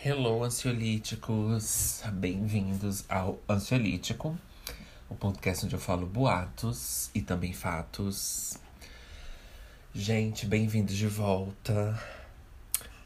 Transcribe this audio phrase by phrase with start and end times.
[0.00, 2.02] Hello, ansiolíticos!
[2.12, 4.38] Bem-vindos ao Ansiolítico,
[5.08, 8.56] o podcast onde eu falo boatos e também fatos.
[9.92, 12.00] Gente, bem-vindos de volta.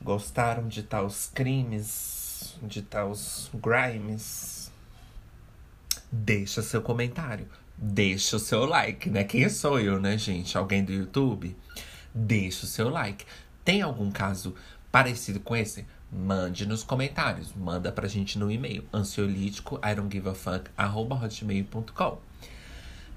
[0.03, 4.71] Gostaram de tais crimes, de tais grimes?
[6.13, 9.25] Deixa seu comentário, deixa o seu like, né?
[9.25, 10.59] Quem sou eu, né, gente?
[10.59, 11.57] Alguém do YouTube?
[12.14, 13.25] Deixa o seu like.
[13.64, 14.54] Tem algum caso
[14.90, 15.86] parecido com esse?
[16.14, 17.54] Mande nos comentários.
[17.54, 18.84] Manda pra gente no e-mail.
[18.93, 19.80] Ansiolítico.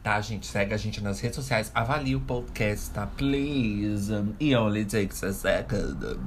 [0.02, 0.48] Tá, gente?
[0.48, 1.70] Segue a gente nas redes sociais.
[1.76, 3.06] Avalie o podcast, tá?
[3.06, 4.14] Please.
[4.40, 6.22] It only takes a second.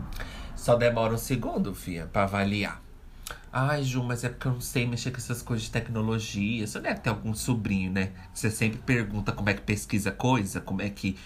[0.55, 2.83] Só demora um segundo, fia, pra avaliar.
[3.51, 6.67] Ai, Ju, mas é porque eu não sei mexer com essas coisas de tecnologia.
[6.67, 8.13] Você deve ter algum sobrinho, né?
[8.35, 11.17] Você sempre pergunta como é que pesquisa coisa, como é que,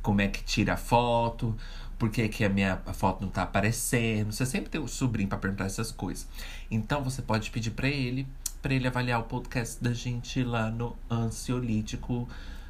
[0.00, 1.56] como é que tira foto
[1.98, 4.32] por que, que a minha foto não tá aparecendo.
[4.32, 6.28] Você sempre tem o um sobrinho para perguntar essas coisas.
[6.70, 8.26] Então você pode pedir para ele,
[8.60, 12.28] para ele avaliar o podcast da gente lá no Ansiolítico.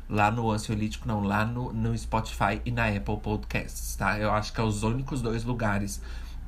[0.09, 4.19] Lá no Ansiolítico, não, lá no, no Spotify e na Apple Podcasts, tá?
[4.19, 6.03] Eu acho que é os únicos dois lugares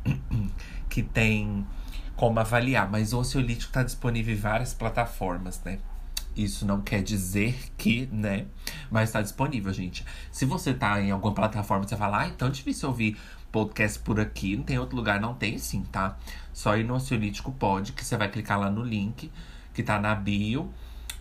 [0.90, 1.66] que tem
[2.14, 2.90] como avaliar.
[2.90, 5.78] Mas o Ansiolítico tá disponível em várias plataformas, né?
[6.36, 8.46] Isso não quer dizer que, né?
[8.90, 10.04] Mas tá disponível, gente.
[10.30, 13.16] Se você tá em alguma plataforma, você fala, ah, então é difícil ouvir
[13.50, 16.18] podcast por aqui, não tem outro lugar, não tem sim, tá?
[16.52, 19.30] Só ir no Ansiolítico pode, que você vai clicar lá no link
[19.72, 20.72] que tá na bio,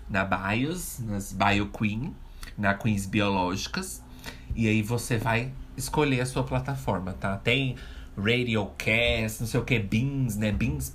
[0.09, 2.15] na bios, nas Bio Queen,
[2.57, 4.01] na Queens Biológicas.
[4.55, 7.37] E aí você vai escolher a sua plataforma, tá?
[7.37, 7.75] Tem
[8.17, 10.51] Radiocast, não sei o que, Beans, né?
[10.51, 10.89] Beans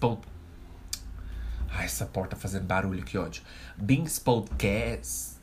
[1.71, 3.43] Ai, essa porta fazendo barulho, que ódio.
[3.77, 5.39] Beans Podcast.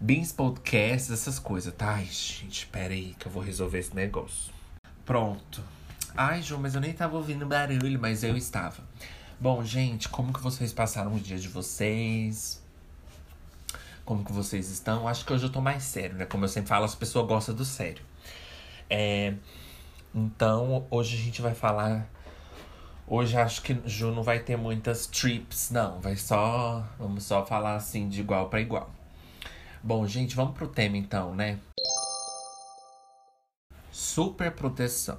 [0.00, 1.94] Beans Podcast, essas coisas, tá?
[1.94, 4.52] Ai, gente, pera aí que eu vou resolver esse negócio.
[5.04, 5.62] Pronto.
[6.16, 8.82] Ai, Ju, mas eu nem tava ouvindo barulho, mas eu estava.
[9.40, 12.62] Bom, gente, como que vocês passaram o dia de vocês?
[14.04, 15.06] Como que vocês estão?
[15.06, 16.26] Acho que hoje eu tô mais sério, né?
[16.26, 18.02] Como eu sempre falo, as pessoas gostam do sério.
[18.88, 19.34] É...
[20.14, 22.08] Então, hoje a gente vai falar
[23.10, 25.98] Hoje acho que Ju não vai ter muitas trips, não.
[25.98, 26.86] Vai só.
[26.98, 28.90] Vamos só falar assim de igual para igual.
[29.82, 31.58] Bom, gente, vamos pro tema então, né?
[33.90, 35.18] Super proteção.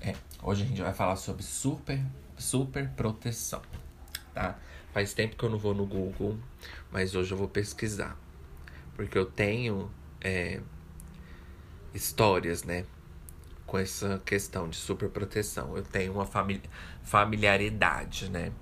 [0.00, 2.00] É, hoje a gente vai falar sobre super,
[2.36, 3.62] super proteção,
[4.34, 4.58] tá?
[4.92, 6.36] Faz tempo que eu não vou no Google,
[6.90, 8.18] mas hoje eu vou pesquisar.
[8.96, 9.88] Porque eu tenho
[10.20, 10.60] é,
[11.94, 12.84] histórias, né?
[13.66, 15.76] Com essa questão de superproteção.
[15.76, 16.62] Eu tenho uma famili
[17.02, 18.52] familiaridade, né?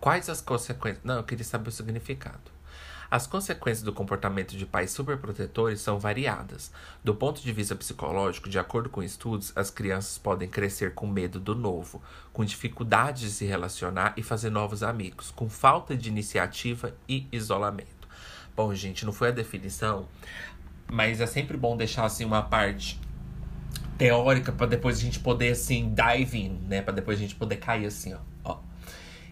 [0.00, 1.02] Quais as consequências?
[1.02, 2.52] Não, eu queria saber o significado.
[3.10, 6.72] As consequências do comportamento de pais superprotetores são variadas.
[7.02, 11.38] Do ponto de vista psicológico, de acordo com estudos, as crianças podem crescer com medo
[11.38, 16.94] do novo, com dificuldade de se relacionar e fazer novos amigos, com falta de iniciativa
[17.08, 18.08] e isolamento.
[18.56, 20.08] Bom, gente, não foi a definição,
[20.90, 23.00] mas é sempre bom deixar assim uma parte
[23.96, 26.82] teórica para depois a gente poder assim dive in, né?
[26.82, 28.18] Para depois a gente poder cair assim, ó.
[28.44, 28.58] ó.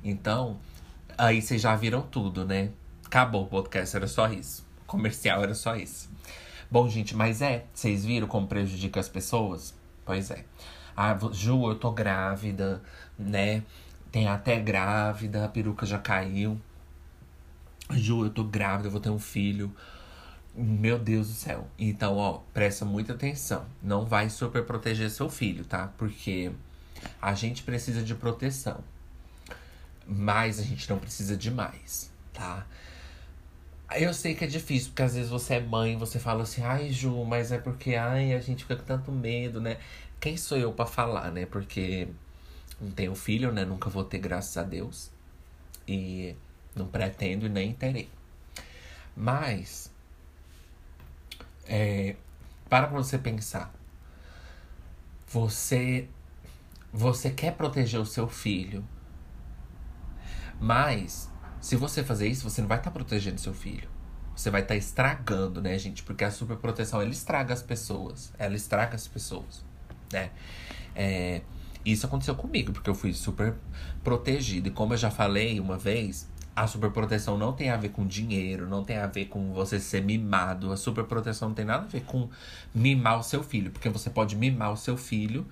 [0.04, 0.58] Então,
[1.18, 2.70] aí vocês já viram tudo, né?
[3.04, 4.66] Acabou o podcast, era só isso.
[4.82, 6.10] O comercial era só isso.
[6.70, 9.74] Bom, gente, mas é, vocês viram como prejudica as pessoas?
[10.04, 10.44] Pois é.
[10.96, 12.82] Ah, Ju, eu tô grávida,
[13.18, 13.62] né?
[14.10, 16.60] Tem até grávida, a peruca já caiu.
[17.90, 19.74] Ju, eu tô grávida, eu vou ter um filho.
[20.54, 21.66] Meu Deus do céu.
[21.78, 23.64] Então, ó, presta muita atenção.
[23.82, 25.90] Não vai super proteger seu filho, tá?
[25.96, 26.52] Porque
[27.20, 28.84] a gente precisa de proteção.
[30.06, 32.66] Mas a gente não precisa de mais, tá?
[33.94, 36.90] Eu sei que é difícil, porque às vezes você é mãe, você fala assim, ai,
[36.90, 39.78] Ju, mas é porque, ai, a gente fica com tanto medo, né?
[40.20, 41.46] Quem sou eu para falar, né?
[41.46, 42.08] Porque
[42.80, 43.64] não tenho filho, né?
[43.64, 45.10] Nunca vou ter, graças a Deus.
[45.86, 46.34] E
[46.74, 48.08] não pretendo e nem terei.
[49.16, 49.91] Mas
[51.66, 52.16] é,
[52.68, 53.72] para pra você pensar.
[55.28, 56.08] Você,
[56.92, 58.84] você quer proteger o seu filho.
[60.60, 61.30] Mas,
[61.60, 63.88] se você fazer isso, você não vai estar tá protegendo seu filho.
[64.34, 66.02] Você vai estar tá estragando, né, gente?
[66.02, 68.32] Porque a superproteção, ela estraga as pessoas.
[68.38, 69.64] Ela estraga as pessoas,
[70.12, 70.30] né?
[70.94, 71.42] É,
[71.84, 73.54] isso aconteceu comigo, porque eu fui super
[74.04, 74.68] protegido.
[74.68, 78.68] E como eu já falei uma vez, a superproteção não tem a ver com dinheiro,
[78.68, 80.70] não tem a ver com você ser mimado.
[80.70, 82.28] A superproteção não tem nada a ver com
[82.74, 85.46] mimar o seu filho, porque você pode mimar o seu filho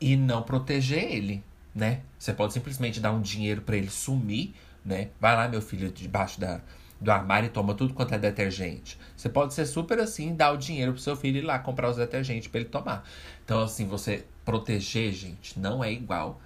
[0.00, 1.42] e não proteger ele,
[1.74, 2.02] né?
[2.18, 4.54] Você pode simplesmente dar um dinheiro para ele sumir,
[4.84, 5.08] né?
[5.18, 6.60] Vai lá, meu filho, debaixo da,
[7.00, 8.98] do armário e toma tudo quanto é detergente.
[9.16, 11.96] Você pode ser super assim, dar o dinheiro pro seu filho ir lá comprar os
[11.96, 13.08] detergentes para ele tomar.
[13.44, 16.38] Então, assim, você proteger, gente, não é igual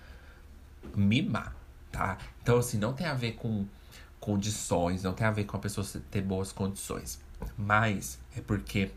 [0.94, 1.56] mimar,
[1.90, 2.16] tá?
[2.42, 3.66] Então, assim, não tem a ver com
[4.20, 7.20] condições, não tem a ver com a pessoa ter boas condições.
[7.56, 8.90] Mas é porque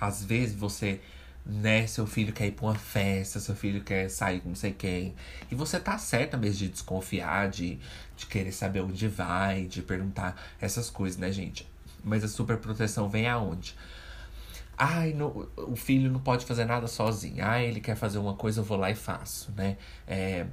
[0.00, 1.00] às vezes você,
[1.44, 4.72] né, seu filho quer ir pra uma festa, seu filho quer sair com não sei
[4.72, 5.14] quem.
[5.50, 7.78] E você tá certa mesmo de desconfiar, de,
[8.16, 11.68] de querer saber onde vai, de perguntar essas coisas, né, gente?
[12.02, 13.74] Mas a superproteção vem aonde?
[14.78, 17.44] Ai, no, o filho não pode fazer nada sozinho.
[17.44, 19.76] Ah, ele quer fazer uma coisa, eu vou lá e faço, né?
[20.06, 20.46] É,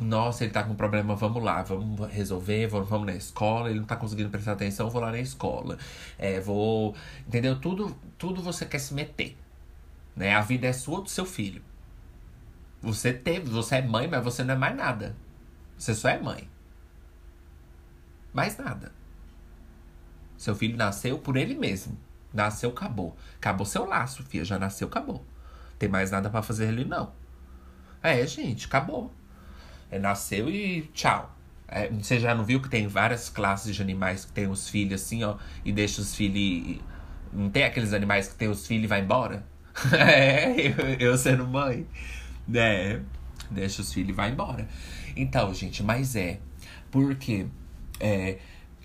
[0.00, 3.86] nossa, ele tá com problema, vamos lá, vamos resolver, vamos, vamos na escola, ele não
[3.86, 5.78] tá conseguindo prestar atenção, vou lá na escola.
[6.18, 6.94] É, vou.
[7.26, 7.58] Entendeu?
[7.60, 9.36] Tudo, tudo você quer se meter.
[10.14, 10.34] Né?
[10.34, 11.62] A vida é sua do seu filho.
[12.80, 15.16] Você teve, você é mãe, mas você não é mais nada.
[15.76, 16.48] Você só é mãe.
[18.32, 18.92] Mais nada.
[20.36, 21.98] Seu filho nasceu por ele mesmo.
[22.32, 23.16] Nasceu, acabou.
[23.36, 24.44] Acabou seu laço, filha.
[24.44, 25.24] Já nasceu, acabou.
[25.78, 27.12] Tem mais nada para fazer ali, não.
[28.02, 29.12] É, gente, acabou.
[29.90, 31.34] É, nasceu e tchau.
[31.66, 35.02] É, você já não viu que tem várias classes de animais que tem os filhos
[35.02, 36.80] assim, ó, e deixa os filhos.
[37.32, 39.44] Não tem aqueles animais que tem os filhos e vai embora?
[39.92, 41.86] é, eu, eu sendo mãe.
[42.54, 43.00] É,
[43.50, 44.66] deixa os filhos e vai embora.
[45.14, 46.40] Então, gente, mas é.
[46.90, 47.46] Porque
[48.00, 48.38] é,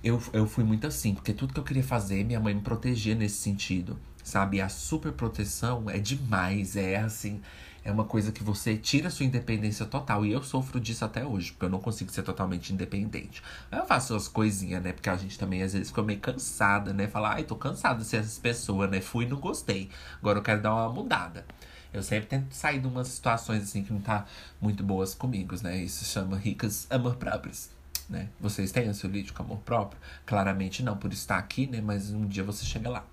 [0.04, 3.16] eu, eu fui muito assim, porque tudo que eu queria fazer, minha mãe me protegia
[3.16, 3.98] nesse sentido.
[4.22, 4.62] Sabe?
[4.62, 7.42] A super proteção é demais, é assim
[7.84, 10.26] é uma coisa que você tira sua independência total.
[10.26, 13.44] E eu sofro disso até hoje, porque eu não consigo ser totalmente independente.
[13.72, 14.94] Eu faço as coisinhas, né?
[14.94, 17.08] Porque a gente também às vezes fica meio cansada, né?
[17.08, 19.02] Falar, ai, tô cansada de ser essa pessoa, né?
[19.02, 19.90] Fui e não gostei.
[20.20, 21.46] Agora eu quero dar uma mudada.
[21.94, 24.26] Eu sempre tento sair de umas situações assim que não tá
[24.60, 25.78] muito boas comigo, né?
[25.78, 27.70] Isso chama ricas amor próprios.
[28.10, 28.30] Né?
[28.40, 30.00] Vocês têm ansiolítico amor próprio?
[30.26, 31.82] Claramente não, por estar aqui, né?
[31.82, 33.06] Mas um dia você chega lá.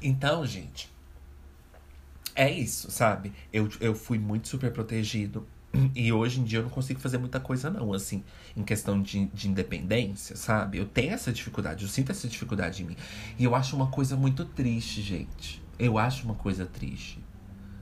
[0.00, 0.90] Então, gente,
[2.34, 3.32] é isso, sabe?
[3.52, 5.46] Eu, eu fui muito super protegido.
[5.94, 8.22] E hoje em dia eu não consigo fazer muita coisa, não, assim,
[8.56, 10.78] em questão de, de independência, sabe?
[10.78, 12.96] Eu tenho essa dificuldade, eu sinto essa dificuldade em mim.
[13.38, 15.62] E eu acho uma coisa muito triste, gente.
[15.76, 17.18] Eu acho uma coisa triste,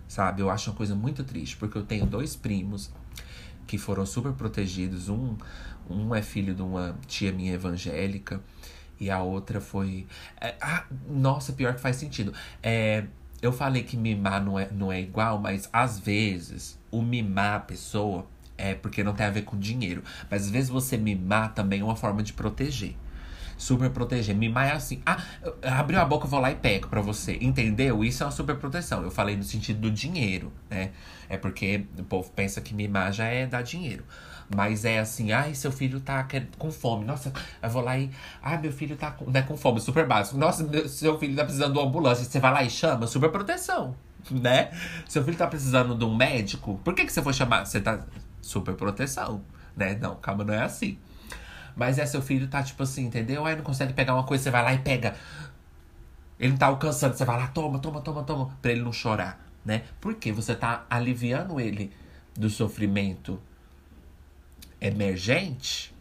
[0.09, 0.41] sabe?
[0.41, 2.91] Eu acho uma coisa muito triste, porque eu tenho dois primos
[3.67, 5.11] que foram super protegidos.
[5.11, 5.37] Um,
[5.89, 8.41] um é filho de uma tia minha evangélica,
[8.99, 10.07] e a outra foi.
[10.41, 12.33] É, ah, nossa, pior que faz sentido.
[12.63, 13.05] É
[13.43, 17.61] eu falei que mimar não é, não é igual, mas às vezes o mimar a
[17.61, 20.05] pessoa é porque não tem a ver com dinheiro.
[20.31, 22.95] Mas às vezes você mimar também é uma forma de proteger.
[23.57, 24.35] Super proteger.
[24.35, 25.03] Mimar é assim.
[25.05, 25.23] Ah,
[25.79, 27.37] abriu a boca, eu vou lá e pego pra você.
[27.41, 28.05] Entendeu?
[28.05, 29.03] Isso é uma super proteção.
[29.03, 30.91] Eu falei no sentido do dinheiro, né?
[31.29, 34.05] É porque o povo pensa que mimar já é dar dinheiro.
[34.55, 36.27] Mas é assim, ai, seu filho tá
[36.59, 37.05] com fome.
[37.05, 37.33] Nossa,
[37.63, 38.11] eu vou lá e.
[38.43, 40.37] Ai, meu filho tá com, né, com fome, super básico.
[40.37, 42.25] Nossa, meu, seu filho tá precisando de uma ambulância.
[42.25, 43.97] Você vai lá e chama, super proteção,
[44.31, 44.71] né?
[45.09, 46.79] Seu filho tá precisando de um médico.
[46.85, 47.65] Por que, que você foi chamar?
[47.65, 48.01] Você tá.
[48.41, 49.41] Super proteção,
[49.77, 49.97] né?
[50.01, 50.99] Não, calma, não é assim.
[51.77, 53.47] Mas é, seu filho tá tipo assim, entendeu?
[53.47, 55.15] Ai, não consegue pegar uma coisa, você vai lá e pega.
[56.39, 59.41] Ele não tá alcançando, você vai lá, toma, toma, toma, toma, pra ele não chorar,
[59.65, 59.83] né?
[60.01, 61.93] Porque você tá aliviando ele
[62.35, 63.41] do sofrimento
[64.83, 65.95] emergente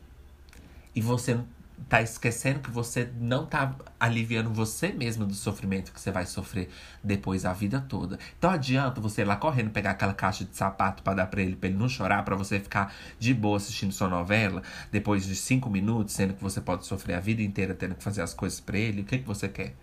[0.95, 1.39] e você
[1.87, 6.69] tá esquecendo que você não tá aliviando você mesmo do sofrimento que você vai sofrer
[7.03, 8.19] depois a vida toda.
[8.37, 11.55] Então adianta você ir lá correndo pegar aquela caixa de sapato para dar para ele,
[11.55, 15.69] para ele não chorar, para você ficar de boa assistindo sua novela depois de cinco
[15.69, 18.77] minutos, sendo que você pode sofrer a vida inteira tendo que fazer as coisas para
[18.77, 19.01] ele.
[19.01, 19.75] O que que você quer?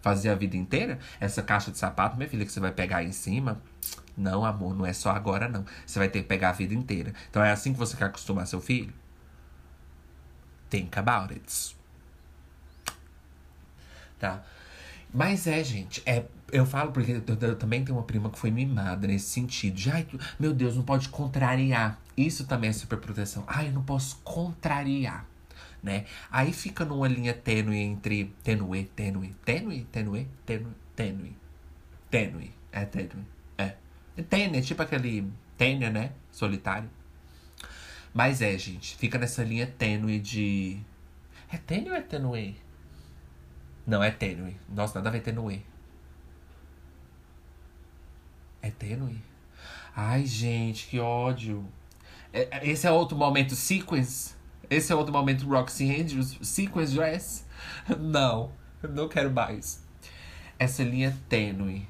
[0.00, 0.98] Fazer a vida inteira?
[1.20, 3.60] Essa caixa de sapato, minha filha, que você vai pegar aí em cima,
[4.16, 5.64] não, amor, não é só agora, não.
[5.86, 7.14] Você vai ter que pegar a vida inteira.
[7.30, 8.92] Então é assim que você quer acostumar seu filho?
[10.68, 11.76] Think about it.
[14.18, 14.42] Tá?
[15.12, 18.50] Mas é, gente, é, eu falo porque eu, eu, também tenho uma prima que foi
[18.50, 19.74] mimada nesse sentido.
[19.74, 20.06] De, ai,
[20.38, 21.98] meu Deus, não pode contrariar.
[22.16, 23.42] Isso também é super proteção.
[23.46, 25.26] Ai, eu não posso contrariar,
[25.82, 26.06] né?
[26.30, 31.36] Aí fica numa linha tênue entre tênue, tênue, tênue, tênue, tênue, tênue,
[32.10, 33.26] tênue, é tênue.
[34.28, 36.12] Tênia, tipo aquele Tênia, né?
[36.32, 36.88] Solitário.
[38.14, 40.80] Mas é, gente, fica nessa linha tênue de.
[41.52, 42.56] É tênue ou é tênue?
[43.86, 44.56] Não, é tênue.
[44.70, 45.62] Nossa, nada a ver tênue.
[48.62, 49.22] É tênue?
[49.94, 51.62] Ai, gente, que ódio.
[52.32, 54.34] É, é, esse é outro momento sequence.
[54.70, 56.38] Esse é outro momento Roxy Andrews.
[56.40, 57.44] Sequence dress.
[57.98, 59.84] Não, não quero mais.
[60.58, 61.86] Essa linha tênue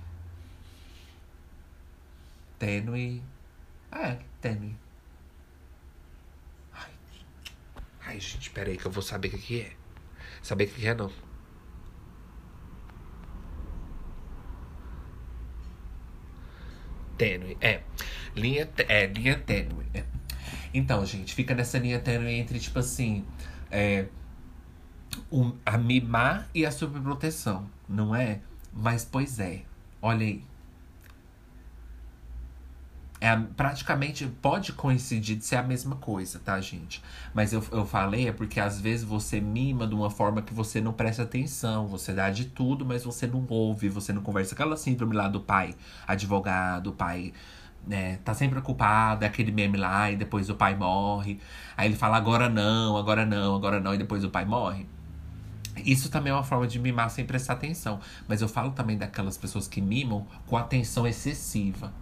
[2.60, 3.22] tênue.
[3.90, 4.76] É, tênue.
[6.72, 6.90] Ai.
[8.06, 9.72] Ai, gente, peraí que eu vou saber o que, que é.
[10.42, 11.10] Saber o que é, não.
[17.16, 17.82] Tênue, é.
[18.36, 19.86] Linha, é, linha tênue.
[19.94, 20.04] É.
[20.72, 23.24] Então, gente, fica nessa linha tênue entre, tipo assim,
[23.70, 24.06] é,
[25.30, 28.40] um, a mimar e a superproteção, não é?
[28.72, 29.62] Mas, pois é,
[30.00, 30.44] olha aí.
[33.22, 37.02] É, praticamente pode coincidir de ser a mesma coisa, tá, gente?
[37.34, 40.80] Mas eu, eu falei é porque às vezes você mima de uma forma que você
[40.80, 44.54] não presta atenção, você dá de tudo, mas você não ouve, você não conversa.
[44.54, 45.74] Aquela síndrome lá do pai
[46.06, 47.34] advogado, pai
[47.86, 51.38] né, tá sempre ocupado, é aquele meme lá, e depois o pai morre.
[51.76, 54.86] Aí ele fala agora não, agora não, agora não, e depois o pai morre.
[55.84, 58.00] Isso também é uma forma de mimar sem prestar atenção.
[58.28, 61.92] Mas eu falo também daquelas pessoas que mimam com atenção excessiva.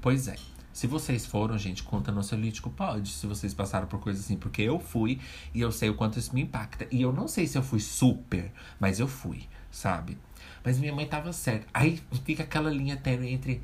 [0.00, 0.36] Pois é.
[0.72, 3.08] Se vocês foram, gente, conta no ansiolítico, pode.
[3.08, 5.18] Se vocês passaram por coisas assim, porque eu fui
[5.54, 6.86] e eu sei o quanto isso me impacta.
[6.92, 10.18] E eu não sei se eu fui super, mas eu fui, sabe?
[10.62, 11.66] Mas minha mãe tava certa.
[11.72, 13.62] Aí fica aquela linha tênue entre.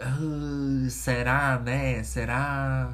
[0.00, 2.02] Uh, será, né?
[2.02, 2.92] Será.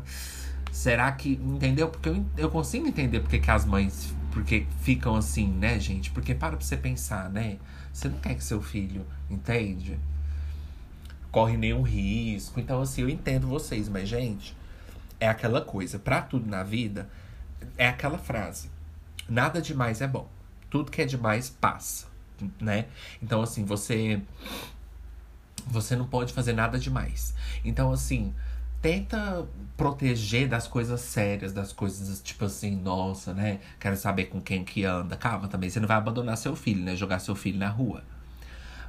[0.72, 1.32] Será que.
[1.32, 1.88] Entendeu?
[1.88, 4.14] Porque eu, eu consigo entender porque que as mães.
[4.32, 6.10] Porque ficam assim, né, gente?
[6.10, 7.56] Porque para pra você pensar, né?
[7.92, 9.06] Você não quer que seu filho.
[9.30, 9.98] Entende?
[11.36, 12.58] corre nenhum risco.
[12.58, 14.56] Então, assim, eu entendo vocês, mas, gente,
[15.20, 15.98] é aquela coisa.
[15.98, 17.10] Pra tudo na vida,
[17.76, 18.70] é aquela frase:
[19.28, 20.26] nada demais é bom.
[20.70, 22.06] Tudo que é demais passa,
[22.58, 22.86] né?
[23.22, 24.22] Então, assim, você.
[25.66, 27.34] Você não pode fazer nada demais.
[27.64, 28.34] Então, assim,
[28.80, 29.46] tenta
[29.76, 33.60] proteger das coisas sérias, das coisas tipo assim, nossa, né?
[33.80, 35.16] Quero saber com quem que anda.
[35.16, 36.94] Calma também, você não vai abandonar seu filho, né?
[36.94, 38.02] Jogar seu filho na rua.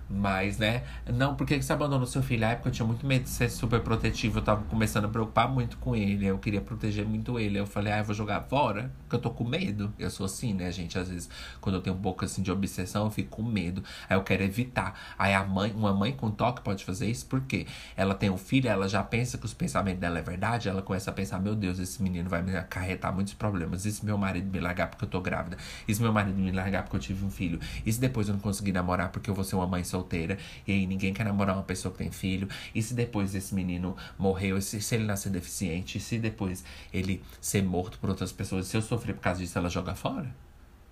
[0.10, 0.84] Mas, né?
[1.06, 2.42] Não, por que você abandonou seu filho?
[2.42, 4.40] Na época eu tinha muito medo de ser super protetivo.
[4.40, 6.26] Eu tava começando a preocupar muito com ele.
[6.26, 7.60] Eu queria proteger muito ele.
[7.60, 9.94] Eu falei, ah, eu vou jogar fora, porque eu tô com medo.
[10.00, 10.98] Eu sou assim, né, gente?
[10.98, 13.84] Às vezes, quando eu tenho um pouco assim de obsessão, eu fico com medo.
[14.10, 14.98] Aí eu quero evitar.
[15.20, 18.70] Aí a mãe, uma mãe com toque pode fazer isso, porque ela tem um filho,
[18.70, 20.70] ela já pensa que os pensamentos dela é verdade.
[20.70, 23.86] Ela começa a pensar, meu Deus, esse menino vai me acarretar muitos problemas.
[23.86, 25.58] E se meu marido me largar porque eu tô grávida?
[25.86, 27.60] E se meu marido me largar porque eu tive um filho?
[27.86, 30.38] E se depois eu não conseguir namorar porque eu vou ser uma mãe só solteira
[30.66, 32.48] e aí ninguém quer namorar uma pessoa que tem filho.
[32.74, 36.63] E se depois esse menino morreu, se, se ele nascer deficiente, se depois
[36.94, 40.34] ele ser morto por outras pessoas, se eu sofrer por causa disso, ela joga fora?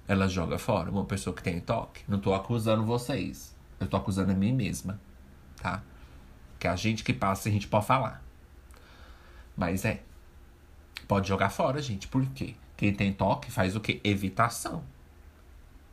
[0.08, 2.02] Ela joga fora uma pessoa que tem toque.
[2.08, 3.56] Não tô acusando vocês.
[3.80, 5.00] Eu tô acusando a mim mesma,
[5.62, 5.84] tá?
[6.60, 8.24] Que a gente que passa, a gente pode falar.
[9.56, 10.02] Mas é.
[11.08, 12.08] Pode jogar fora, gente.
[12.08, 12.56] Por quê?
[12.78, 14.00] Quem tem toque faz o quê?
[14.04, 14.84] Evitação.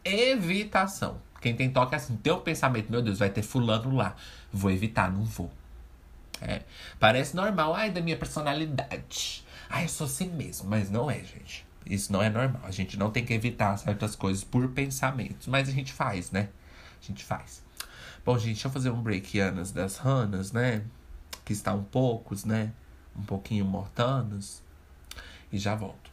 [0.04, 1.21] Evitação.
[1.43, 4.15] Quem tem toque é assim, teu pensamento, meu Deus, vai ter fulano lá.
[4.53, 5.51] Vou evitar, não vou.
[6.41, 6.63] É.
[7.01, 9.45] Parece normal, ai, da minha personalidade.
[9.69, 11.67] Ai, eu sou assim mesmo, mas não é, gente.
[11.85, 12.63] Isso não é normal.
[12.65, 16.49] A gente não tem que evitar certas coisas por pensamentos, mas a gente faz, né?
[17.03, 17.61] A gente faz.
[18.25, 20.85] Bom, gente, deixa eu fazer um break anas das ranas, né?
[21.45, 22.71] Que estão poucos, né?
[23.17, 24.63] Um pouquinho mortanos.
[25.53, 26.12] E já volto.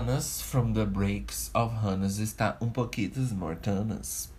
[0.00, 4.32] Voltanas from the breaks of Hannas está um pouquinho mortanas.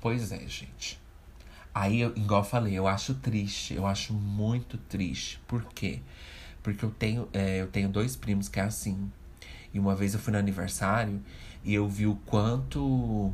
[0.00, 1.00] Pois é, gente.
[1.72, 5.40] Aí, eu, igual eu falei, eu acho triste, eu acho muito triste.
[5.46, 6.00] Por quê?
[6.60, 9.08] Porque eu tenho, é, eu tenho dois primos que é assim.
[9.72, 11.22] E uma vez eu fui no aniversário
[11.62, 13.32] e eu vi o quanto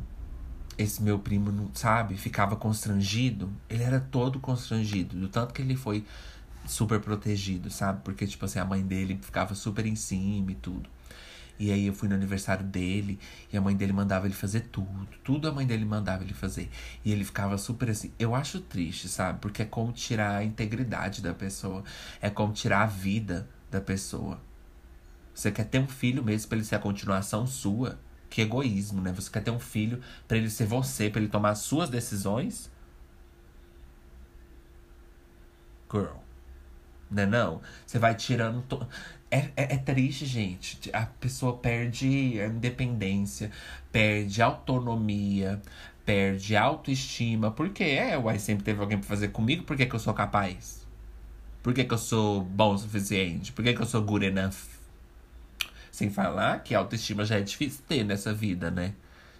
[0.77, 3.51] esse meu primo, não sabe, ficava constrangido.
[3.67, 6.05] Ele era todo constrangido, do tanto que ele foi
[6.67, 8.01] super protegido, sabe?
[8.03, 10.87] Porque, tipo assim, a mãe dele ficava super em cima e tudo.
[11.59, 13.19] E aí eu fui no aniversário dele
[13.51, 15.07] e a mãe dele mandava ele fazer tudo.
[15.23, 16.69] Tudo a mãe dele mandava ele fazer.
[17.05, 18.11] E ele ficava super assim.
[18.17, 19.39] Eu acho triste, sabe?
[19.39, 21.83] Porque é como tirar a integridade da pessoa.
[22.19, 24.41] É como tirar a vida da pessoa.
[25.33, 27.99] Você quer ter um filho mesmo para ele ser a continuação sua?
[28.29, 29.11] Que egoísmo, né?
[29.13, 32.71] Você quer ter um filho para ele ser você, para ele tomar as suas decisões?
[35.91, 36.17] Girl.
[37.09, 37.61] Né não?
[37.85, 38.63] Você vai tirando.
[38.63, 38.87] To...
[39.33, 40.91] É, é, é, triste, gente.
[40.93, 43.49] A pessoa perde a independência,
[43.91, 45.59] perde autonomia,
[46.05, 47.49] perde autoestima.
[47.49, 47.83] Por quê?
[47.83, 50.85] É, uai, sempre teve alguém pra fazer comigo, por que, que eu sou capaz?
[51.63, 53.51] Por que, que eu sou bom o suficiente?
[53.51, 54.53] Por que, que eu sou good enough?
[55.91, 58.93] Sem falar que autoestima já é difícil ter nessa vida, né?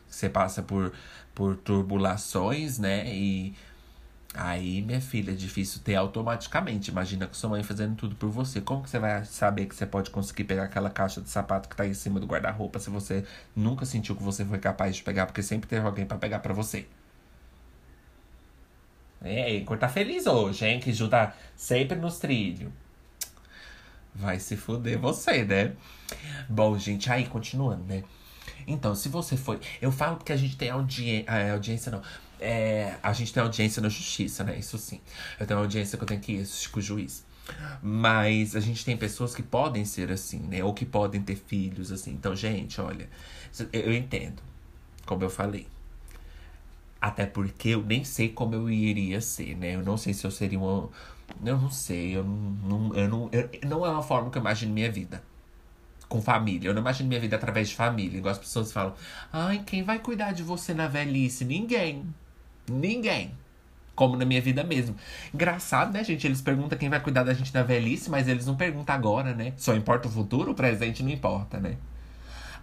[0.09, 0.91] Você passa por,
[1.35, 3.13] por turbulações, né?
[3.13, 3.53] E
[4.33, 6.89] Aí, minha filha, é difícil ter automaticamente.
[6.89, 8.59] Imagina com sua mãe fazendo tudo por você.
[8.61, 11.75] Como que você vai saber que você pode conseguir pegar aquela caixa de sapato que
[11.75, 13.23] tá em cima do guarda-roupa se você
[13.55, 16.53] nunca sentiu que você foi capaz de pegar, porque sempre teve alguém para pegar para
[16.53, 16.87] você?
[19.21, 20.79] É, cor tá feliz hoje, hein?
[20.79, 22.71] Que Ju tá sempre nos trilhos.
[24.13, 25.73] vai se fuder você, né?
[26.49, 28.03] Bom, gente, aí continuando, né?
[28.67, 29.59] Então, se você foi.
[29.81, 31.29] Eu falo porque a gente tem audiência.
[31.31, 32.01] É, audiência não.
[32.45, 34.57] É, a gente tem audiência na justiça, né?
[34.59, 34.99] Isso sim.
[35.39, 37.25] Eu tenho audiência que eu tenho que ir com o juiz.
[37.81, 40.61] Mas a gente tem pessoas que podem ser assim, né?
[40.61, 42.11] Ou que podem ter filhos, assim.
[42.11, 43.09] Então, gente, olha,
[43.71, 44.41] eu entendo.
[45.05, 45.67] Como eu falei.
[46.99, 49.75] Até porque eu nem sei como eu iria ser, né?
[49.75, 50.89] Eu não sei se eu seria uma.
[51.45, 52.93] Eu não sei, eu não.
[52.93, 55.23] Eu não, eu, não é uma forma que eu imagino minha vida.
[56.09, 56.69] Com família.
[56.69, 58.17] Eu não imagino minha vida através de família.
[58.17, 58.95] Igual as pessoas falam.
[59.31, 61.45] Ai, quem vai cuidar de você na velhice?
[61.45, 62.13] Ninguém.
[62.69, 63.31] Ninguém.
[63.95, 64.95] Como na minha vida mesmo.
[65.33, 66.25] Engraçado, né, gente?
[66.25, 69.53] Eles perguntam quem vai cuidar da gente na velhice, mas eles não perguntam agora, né?
[69.55, 71.77] Só importa o futuro, o presente não importa, né?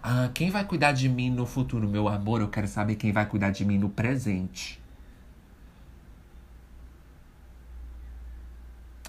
[0.03, 2.41] Ah, quem vai cuidar de mim no futuro, meu amor?
[2.41, 4.81] Eu quero saber quem vai cuidar de mim no presente.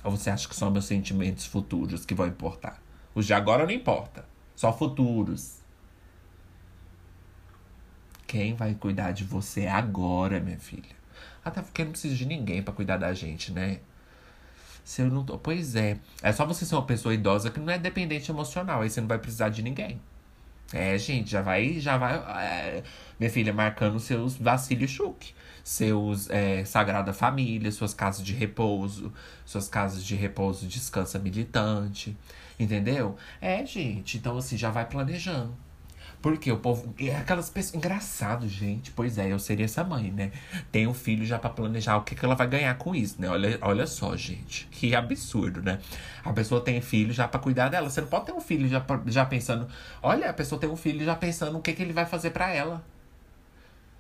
[0.05, 2.81] Ou você acha que são meus sentimentos futuros que vão importar?
[3.15, 4.25] Os de agora não importa.
[4.55, 5.62] Só futuros.
[8.33, 10.97] Quem vai cuidar de você agora, minha filha?
[11.45, 13.81] Até porque não precisa de ninguém para cuidar da gente, né?
[14.83, 15.37] Se eu não tô.
[15.37, 15.99] Pois é.
[16.23, 18.81] É só você ser uma pessoa idosa que não é dependente emocional.
[18.81, 20.01] Aí você não vai precisar de ninguém.
[20.73, 21.79] É, gente, já vai.
[21.79, 22.15] Já vai.
[22.43, 22.83] É,
[23.21, 25.35] minha filha, marcando seus vacilos chuque.
[25.63, 29.13] Seus é, Sagrada Família, suas casas de repouso,
[29.45, 32.17] suas casas de repouso descansa militante.
[32.59, 33.15] Entendeu?
[33.43, 34.17] É, gente.
[34.17, 35.55] Então, assim, já vai planejando.
[36.23, 36.95] Porque o povo.
[37.01, 37.75] É aquelas pessoas.
[37.75, 38.93] Engraçado, gente.
[38.93, 40.31] Pois é, eu seria essa mãe, né?
[40.71, 43.29] Tem um filho já para planejar o que, que ela vai ganhar com isso, né?
[43.29, 44.69] Olha, olha só, gente.
[44.71, 45.81] Que absurdo, né?
[46.25, 47.91] A pessoa tem filho já para cuidar dela.
[47.91, 49.67] Você não pode ter um filho já, já pensando.
[50.01, 52.51] Olha, a pessoa tem um filho já pensando o que, que ele vai fazer para
[52.55, 52.85] ela.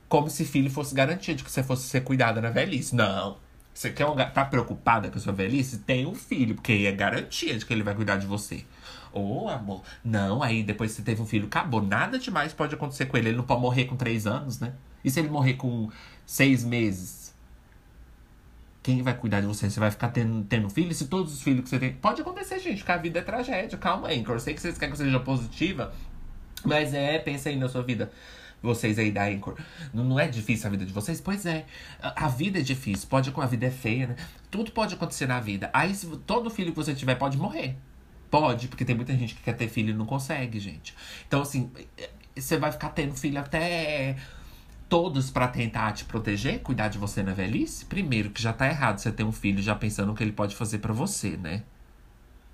[0.08, 2.94] Como se filho fosse garantido de que você fosse ser cuidada na velhice.
[2.94, 3.36] Não.
[3.74, 5.78] Você quer um, tá preocupada com a sua velhice?
[5.78, 8.64] Tem um filho, porque é garantia de que ele vai cuidar de você.
[9.12, 9.82] Ô, oh, amor.
[10.04, 11.82] Não, aí depois você teve um filho, acabou.
[11.82, 13.28] Nada demais pode acontecer com ele.
[13.28, 14.72] Ele não pode morrer com três anos, né?
[15.04, 15.90] E se ele morrer com
[16.24, 17.34] seis meses?
[18.82, 19.70] Quem vai cuidar de você?
[19.70, 20.92] Você vai ficar tendo, tendo filho?
[20.92, 21.92] Se todos os filhos que você tem.
[21.92, 23.78] Pode acontecer, gente, porque a vida é tragédia.
[23.78, 25.92] Calma aí, Eu sei que vocês querem que seja positiva.
[26.64, 28.10] Mas é, pensa aí na sua vida.
[28.62, 29.56] Vocês aí da Anchor.
[29.92, 31.20] Não, não é difícil a vida de vocês?
[31.20, 31.64] Pois é.
[32.00, 33.08] A, a vida é difícil.
[33.08, 34.16] Pode, a vida é feia, né?
[34.50, 35.70] Tudo pode acontecer na vida.
[35.72, 37.76] Aí, se todo filho que você tiver pode morrer.
[38.32, 40.96] Pode, porque tem muita gente que quer ter filho e não consegue, gente.
[41.28, 41.70] Então, assim,
[42.34, 44.16] você vai ficar tendo filho até
[44.88, 47.84] todos para tentar te proteger, cuidar de você na velhice?
[47.84, 50.56] Primeiro, que já tá errado você ter um filho já pensando o que ele pode
[50.56, 51.62] fazer para você, né?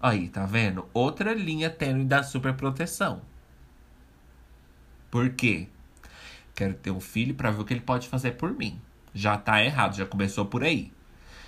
[0.02, 0.84] Aí, tá vendo?
[0.92, 3.22] Outra linha tênue da superproteção.
[5.08, 5.68] Por quê?
[6.56, 8.80] Quero ter um filho para ver o que ele pode fazer por mim.
[9.14, 10.92] Já tá errado, já começou por aí.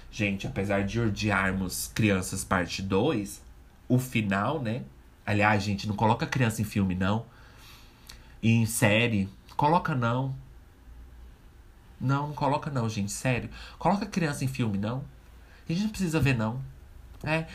[0.09, 3.50] Gente, apesar de odiarmos Crianças Parte 2,
[3.91, 4.85] o final, né?
[5.27, 7.27] Aliás, gente, não coloca criança em filme, não.
[8.41, 10.35] E em série, coloca não.
[12.01, 13.51] Não, não coloca não, gente, sério.
[13.79, 15.05] Coloca criança em filme, não.
[15.69, 16.63] A gente não precisa ver, não.
[17.23, 17.47] É,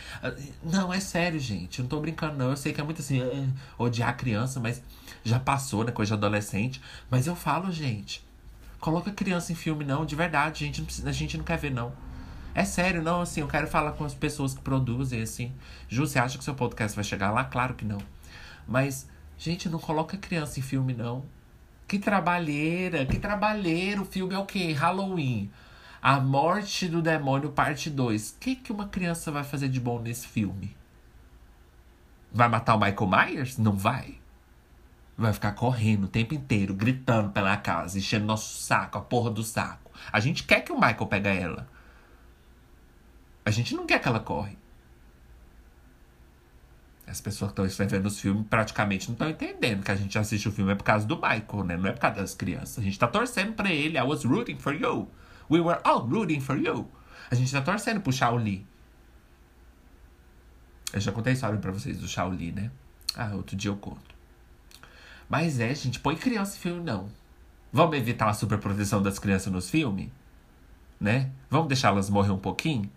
[0.62, 1.80] não, é sério, gente.
[1.80, 2.50] Eu não tô brincando, não.
[2.52, 4.84] Eu sei que é muito assim, uh, odiar criança, mas
[5.24, 5.92] já passou, né?
[5.92, 6.82] Coisa de adolescente.
[7.10, 8.24] Mas eu falo, gente.
[8.80, 10.06] Coloca criança em filme, não.
[10.06, 10.86] De verdade, gente.
[11.08, 11.94] A gente não quer ver, não.
[12.56, 15.52] É sério, não, assim, eu quero falar com as pessoas que produzem, assim.
[15.90, 17.44] Ju, você acha que seu podcast vai chegar lá?
[17.44, 17.98] Claro que não.
[18.66, 21.26] Mas, gente, não coloca criança em filme, não.
[21.86, 24.02] Que trabalheira, que trabalheira.
[24.02, 24.72] O filme é o quê?
[24.72, 25.52] Halloween.
[26.02, 28.30] A Morte do Demônio, parte 2.
[28.30, 30.78] O que, que uma criança vai fazer de bom nesse filme?
[32.32, 33.58] Vai matar o Michael Myers?
[33.58, 34.18] Não vai.
[35.18, 39.44] Vai ficar correndo o tempo inteiro, gritando pela casa, enchendo nosso saco, a porra do
[39.44, 39.92] saco.
[40.12, 41.75] A gente quer que o Michael pegue ela.
[43.46, 44.58] A gente não quer que ela corre.
[47.08, 50.50] As pessoas que estão escrevendo os filmes praticamente não estão entendendo que a gente assiste
[50.50, 51.78] o filme é por causa do Michael, né?
[51.78, 52.80] Não é por causa das crianças.
[52.80, 53.98] A gente tá torcendo pra ele.
[53.98, 55.08] I was rooting for you.
[55.50, 56.90] We were all rooting for you.
[57.30, 58.66] A gente tá torcendo pro Shaoli.
[60.92, 62.72] Eu já contei a história pra vocês do Shaoli, né?
[63.16, 64.16] Ah, outro dia eu conto.
[65.30, 67.10] Mas é, gente, põe criança em filme, não.
[67.72, 70.10] Vamos evitar a superproteção das crianças nos filmes?
[71.00, 71.30] Né?
[71.50, 72.90] Vamos deixá-las morrer um pouquinho?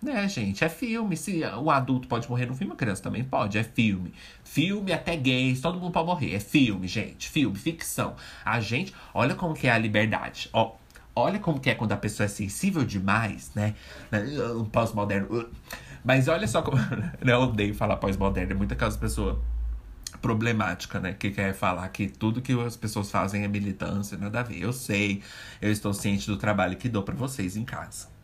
[0.00, 0.64] Né, gente?
[0.64, 1.16] É filme.
[1.16, 3.58] Se o adulto pode morrer no filme, a criança também pode.
[3.58, 4.14] É filme.
[4.44, 6.34] Filme até gays, todo mundo pode morrer.
[6.34, 7.28] É filme, gente.
[7.28, 8.14] Filme, ficção.
[8.44, 10.48] A gente, olha como que é a liberdade.
[10.52, 10.76] Ó,
[11.16, 13.74] olha como que é quando a pessoa é sensível demais, né?
[14.56, 15.48] Um pós-moderno.
[16.04, 16.76] Mas olha só como.
[17.20, 18.52] Eu odeio falar pós-moderno.
[18.52, 19.36] É muito aquelas pessoas
[20.22, 21.12] problemática, né?
[21.12, 24.62] Que quer falar que tudo que as pessoas fazem é militância, nada a ver.
[24.62, 25.22] Eu sei,
[25.60, 28.17] eu estou ciente do trabalho que dou para vocês em casa.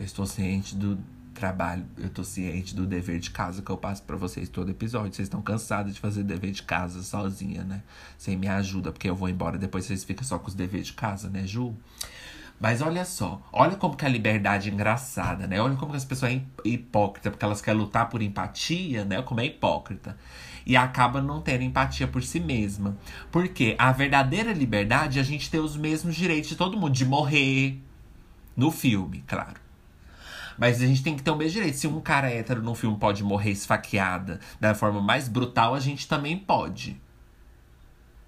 [0.00, 0.98] Eu estou ciente do
[1.34, 5.12] trabalho, eu tô ciente do dever de casa que eu passo para vocês todo episódio.
[5.12, 7.82] Vocês estão cansados de fazer dever de casa sozinha, né?
[8.16, 10.94] Sem minha ajuda, porque eu vou embora depois vocês ficam só com os deveres de
[10.94, 11.76] casa, né, Ju?
[12.58, 15.60] Mas olha só, olha como que a liberdade é engraçada, né?
[15.60, 19.20] Olha como que as pessoas é hipócrita, porque elas querem lutar por empatia, né?
[19.20, 20.16] Como é hipócrita.
[20.64, 22.96] E acaba não tendo empatia por si mesma.
[23.30, 27.04] Porque a verdadeira liberdade é a gente ter os mesmos direitos de todo mundo, de
[27.04, 27.78] morrer.
[28.56, 29.68] No filme, claro.
[30.60, 31.78] Mas a gente tem que ter o mesmo direito.
[31.78, 36.06] Se um cara hétero no filme pode morrer esfaqueada da forma mais brutal, a gente
[36.06, 37.00] também pode.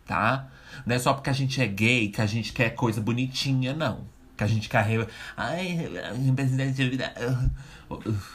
[0.06, 0.48] Tá?
[0.86, 4.06] Não é só porque a gente é gay que a gente quer coisa bonitinha, não.
[4.34, 5.06] Que a gente carrega.
[5.36, 5.90] Ai,
[6.24, 7.14] representatividade.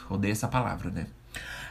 [0.08, 1.08] Odeio essa palavra, né?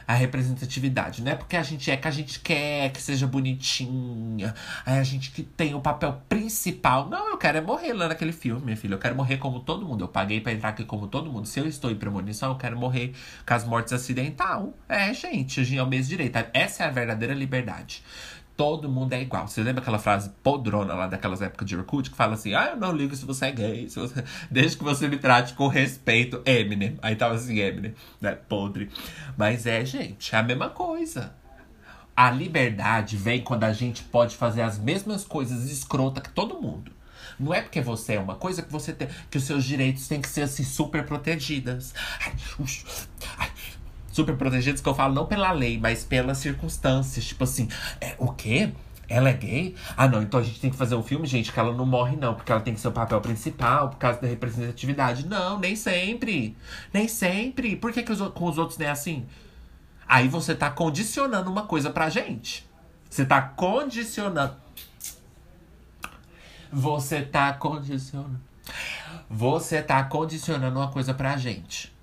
[0.08, 1.22] A representatividade.
[1.22, 4.54] Não é porque a gente é que a gente quer que seja bonitinha.
[4.86, 7.08] Aí a gente que tem o papel principal.
[7.10, 8.94] Não, eu quero é morrer lá naquele filme, minha filha.
[8.94, 10.04] Eu quero morrer como todo mundo.
[10.04, 11.46] Eu paguei pra entrar aqui como todo mundo.
[11.46, 13.12] Se eu estou em premonição, eu quero morrer
[13.46, 14.72] com as mortes acidental.
[14.88, 16.38] É, gente, é o mesmo direito.
[16.54, 18.02] Essa é a verdadeira liberdade
[18.58, 19.46] todo mundo é igual.
[19.46, 22.76] Você lembra aquela frase podrona lá daquelas épocas de Orkut que fala assim: Ah, eu
[22.76, 24.24] não ligo se você é gay, se você...
[24.50, 26.42] desde que você me trate com respeito.
[26.44, 26.98] Eminem.
[27.00, 28.32] Aí tava assim, Eminem, né?
[28.32, 28.90] Podre.
[29.36, 31.32] Mas é, gente, é a mesma coisa.
[32.16, 36.90] A liberdade vem quando a gente pode fazer as mesmas coisas escrota que todo mundo.
[37.38, 39.08] Não é porque você é uma coisa que você tem.
[39.30, 41.94] que os seus direitos têm que ser assim super protegidas.
[42.20, 42.32] Ai,
[43.38, 43.50] ai,
[44.18, 47.24] super protegidos que eu falo não pela lei, mas pelas circunstâncias.
[47.24, 47.68] Tipo assim,
[48.00, 48.72] é, o quê?
[49.08, 49.76] Ela é gay?
[49.96, 52.16] Ah, não, então a gente tem que fazer um filme, gente, que ela não morre,
[52.16, 55.26] não, porque ela tem que ser o papel principal, por causa da representatividade.
[55.26, 56.56] Não, nem sempre.
[56.92, 57.76] Nem sempre.
[57.76, 59.24] Por que, que os, com os outros não é assim?
[60.06, 62.68] Aí você tá condicionando uma coisa pra gente.
[63.08, 64.56] Você tá condicionando.
[66.72, 68.40] Você tá condicionando.
[69.30, 71.96] Você tá condicionando uma coisa pra gente.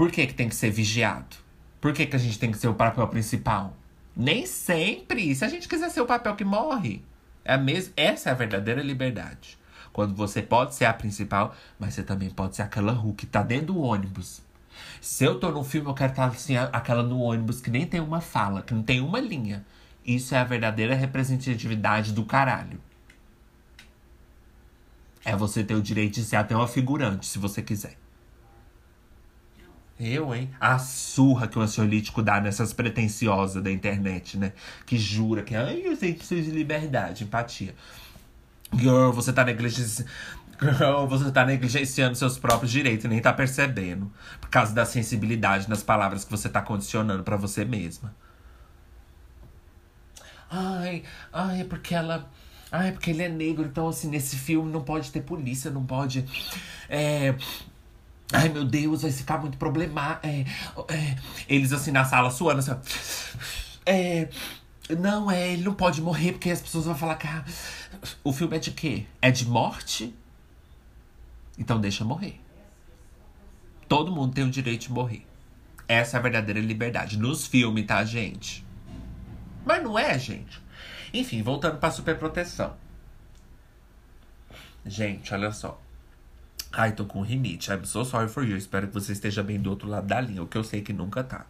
[0.00, 1.36] Por que, que tem que ser vigiado?
[1.78, 3.76] Por que, que a gente tem que ser o papel principal?
[4.16, 5.34] Nem sempre.
[5.34, 7.04] Se a gente quiser ser o papel que morre.
[7.44, 9.58] É mesmo, essa é a verdadeira liberdade.
[9.92, 13.42] Quando você pode ser a principal, mas você também pode ser aquela Ru que tá
[13.42, 14.40] dentro do ônibus.
[15.02, 18.00] Se eu tô no filme, eu quero estar assim, aquela no ônibus que nem tem
[18.00, 19.66] uma fala, que não tem uma linha.
[20.02, 22.80] Isso é a verdadeira representatividade do caralho.
[25.26, 28.00] É você ter o direito de ser até uma figurante, se você quiser.
[30.00, 30.50] Eu, hein?
[30.58, 34.54] A surra que o ansiolítico dá nessas pretensiosas da internet, né?
[34.86, 37.74] Que jura que, ai, eu sei que de liberdade, empatia.
[38.72, 40.10] Girl, você tá negligenciando.
[40.58, 44.10] Girl, você tá negligenciando seus próprios direitos e nem tá percebendo.
[44.40, 48.14] Por causa da sensibilidade nas palavras que você tá condicionando para você mesma.
[50.50, 52.30] Ai, ai, é porque ela.
[52.72, 55.84] Ai, é porque ele é negro, então assim, nesse filme não pode ter polícia, não
[55.84, 56.24] pode.
[56.88, 57.34] É,
[58.32, 60.26] Ai, meu Deus, vai ficar muito problemático.
[60.26, 60.44] É,
[60.88, 61.16] é,
[61.48, 62.72] eles assim na sala suando assim.
[63.86, 64.28] É.
[64.98, 67.44] Não, é, ele não pode morrer porque as pessoas vão falar que ah,
[68.24, 69.06] o filme é de quê?
[69.22, 70.14] É de morte?
[71.58, 72.40] Então deixa morrer.
[73.88, 75.26] Todo mundo tem o direito de morrer.
[75.86, 77.18] Essa é a verdadeira liberdade.
[77.18, 78.64] Nos filmes, tá, gente?
[79.64, 80.60] Mas não é, gente.
[81.12, 82.76] Enfim, voltando pra superproteção.
[84.86, 85.80] Gente, olha só.
[86.72, 87.70] Ai, tô com rinite.
[87.70, 88.56] I'm so sorry for you.
[88.56, 90.92] Espero que você esteja bem do outro lado da linha, o que eu sei que
[90.92, 91.44] nunca tá.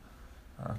[0.57, 0.77] tá?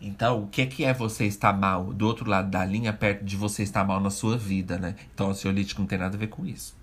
[0.00, 3.36] Então, o que, que é você estar mal do outro lado da linha, perto de
[3.36, 4.94] você estar mal na sua vida, né?
[5.12, 6.76] Então, o ansiolítico não tem nada a ver com isso.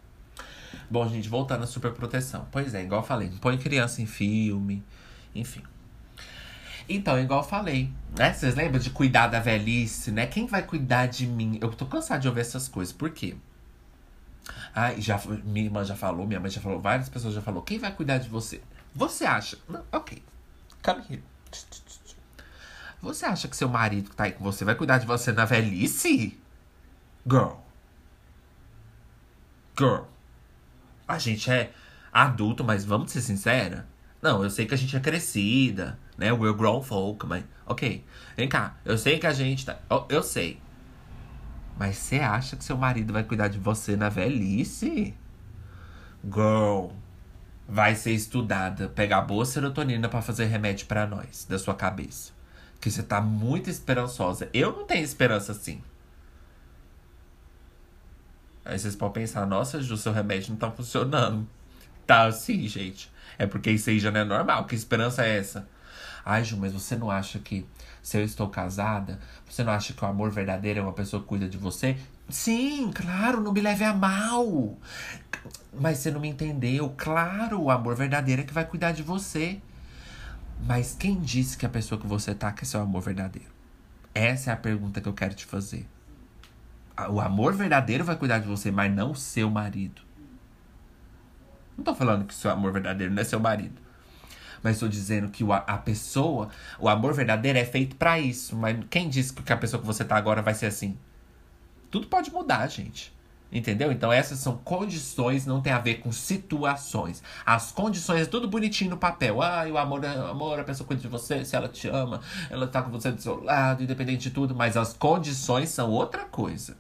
[0.90, 2.46] Bom, gente, voltando à superproteção.
[2.52, 4.84] Pois é, igual eu falei, põe criança em filme,
[5.34, 5.64] enfim.
[6.90, 8.34] Então, igual eu falei, né?
[8.34, 10.28] Vocês lembram de cuidar da velhice, né?
[10.28, 11.58] Quem vai cuidar de mim?
[11.62, 12.94] Eu tô cansado de ouvir essas coisas.
[12.94, 13.36] Por quê?
[14.74, 17.62] Ah, já, minha irmã já falou, minha mãe já falou, várias pessoas já falou.
[17.62, 18.62] Quem vai cuidar de você?
[18.94, 19.58] Você acha?
[19.68, 20.22] Não, ok.
[20.84, 21.24] Come here.
[23.02, 25.46] Você acha que seu marido que tá aí com você vai cuidar de você na
[25.46, 26.40] velhice?
[27.30, 27.54] Girl.
[29.78, 30.04] Girl.
[31.08, 31.72] A gente é
[32.12, 33.88] adulto, mas vamos ser sincera?
[34.22, 36.32] Não, eu sei que a gente é crescida, né?
[36.32, 37.44] We're grown folk, mas.
[37.66, 38.04] Ok.
[38.36, 38.78] Vem cá.
[38.84, 39.78] Eu sei que a gente tá.
[39.90, 40.60] Eu, eu sei.
[41.78, 45.14] Mas você acha que seu marido vai cuidar de você na velhice?
[46.24, 46.88] Girl,
[47.68, 48.88] vai ser estudada.
[48.90, 52.32] Pegar boa serotonina para fazer remédio para nós, da sua cabeça.
[52.80, 54.50] Que você tá muito esperançosa.
[54.54, 55.82] Eu não tenho esperança assim.
[58.64, 61.48] Aí vocês podem pensar, nossa, Ju, seu remédio não tá funcionando.
[62.08, 63.12] Tá assim, gente.
[63.38, 64.66] É porque isso aí já não é normal.
[64.66, 65.68] Que esperança é essa?
[66.24, 67.68] Ai, Ju, mas você não acha que
[68.02, 69.20] se eu estou casada,
[69.56, 71.96] você não acha que o amor verdadeiro é uma pessoa que cuida de você?
[72.28, 74.78] Sim, claro, não me leve a mal.
[75.74, 76.94] Mas você não me entendeu.
[76.98, 79.62] Claro, o amor verdadeiro é que vai cuidar de você.
[80.66, 83.50] Mas quem disse que a pessoa que você tá é seu amor verdadeiro?
[84.14, 85.88] Essa é a pergunta que eu quero te fazer.
[87.10, 90.02] O amor verdadeiro vai cuidar de você, mas não o seu marido.
[91.78, 93.85] Não tô falando que seu amor verdadeiro não é seu marido.
[94.66, 96.50] Mas estou dizendo que a pessoa,
[96.80, 98.56] o amor verdadeiro é feito para isso.
[98.56, 100.98] Mas quem disse que a pessoa que você tá agora vai ser assim?
[101.92, 103.14] Tudo pode mudar, gente.
[103.52, 103.92] Entendeu?
[103.92, 107.22] Então essas são condições, não tem a ver com situações.
[107.46, 109.40] As condições é tudo bonitinho no papel.
[109.40, 112.82] Ah, o amor, amor, a pessoa cuida de você, se ela te ama, ela tá
[112.82, 114.56] com você do seu lado, independente de tudo.
[114.56, 116.76] Mas as condições são outra coisa.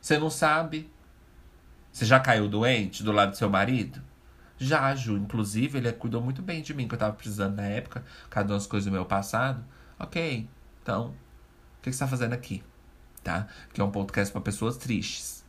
[0.00, 0.90] Você não sabe?
[1.92, 4.00] Você já caiu doente do lado do seu marido?
[4.58, 5.16] Já, Ju.
[5.16, 8.66] Inclusive, ele cuidou muito bem de mim, que eu tava precisando na época, cada umas
[8.66, 9.64] coisas do meu passado.
[9.98, 10.48] Ok,
[10.82, 12.62] então, o que, que você tá fazendo aqui?
[13.22, 13.48] Tá?
[13.72, 15.44] Que é um podcast para pessoas tristes.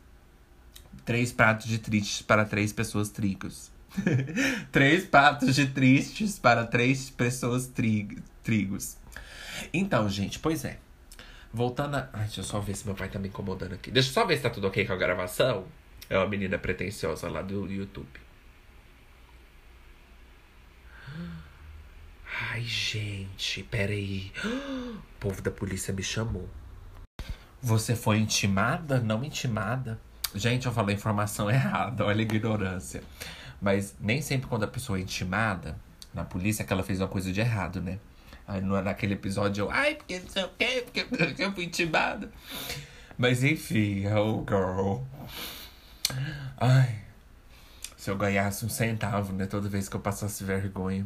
[1.04, 3.70] Três pratos de tristes para três pessoas trigos.
[4.72, 8.96] três pratos de tristes para três pessoas tri trigos.
[9.72, 10.78] Então, gente, pois é.
[11.52, 12.08] Voltando a.
[12.12, 13.90] Ai, deixa eu só ver se meu pai tá me incomodando aqui.
[13.90, 15.64] Deixa eu só ver se tá tudo ok com a gravação.
[16.08, 18.25] É uma menina pretensiosa lá do YouTube.
[22.52, 24.32] Ai, gente, peraí.
[25.16, 26.48] O povo da polícia me chamou.
[27.60, 29.00] Você foi intimada?
[29.00, 29.98] Não intimada?
[30.34, 33.02] Gente, eu falei informação errada, olha a ignorância.
[33.60, 35.76] Mas nem sempre quando a pessoa é intimada
[36.12, 37.98] na polícia que ela fez uma coisa de errado, né?
[38.46, 41.06] Aí naquele episódio eu, ai, porque não sei o quê, porque
[41.42, 42.30] eu fui intimada.
[43.18, 45.02] Mas enfim, oh girl.
[46.58, 47.05] Ai,
[48.06, 49.46] se eu ganhasse um centavo, né?
[49.46, 51.04] Toda vez que eu passasse vergonha.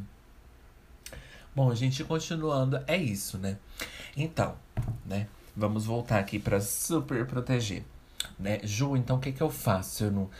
[1.57, 3.57] Bom, a gente continuando, é isso, né?
[4.15, 4.55] Então,
[5.07, 5.27] né?
[5.57, 7.85] Vamos voltar aqui para super proteger,
[8.39, 8.61] né?
[8.65, 10.31] Ju, então o que que eu faço se eu não,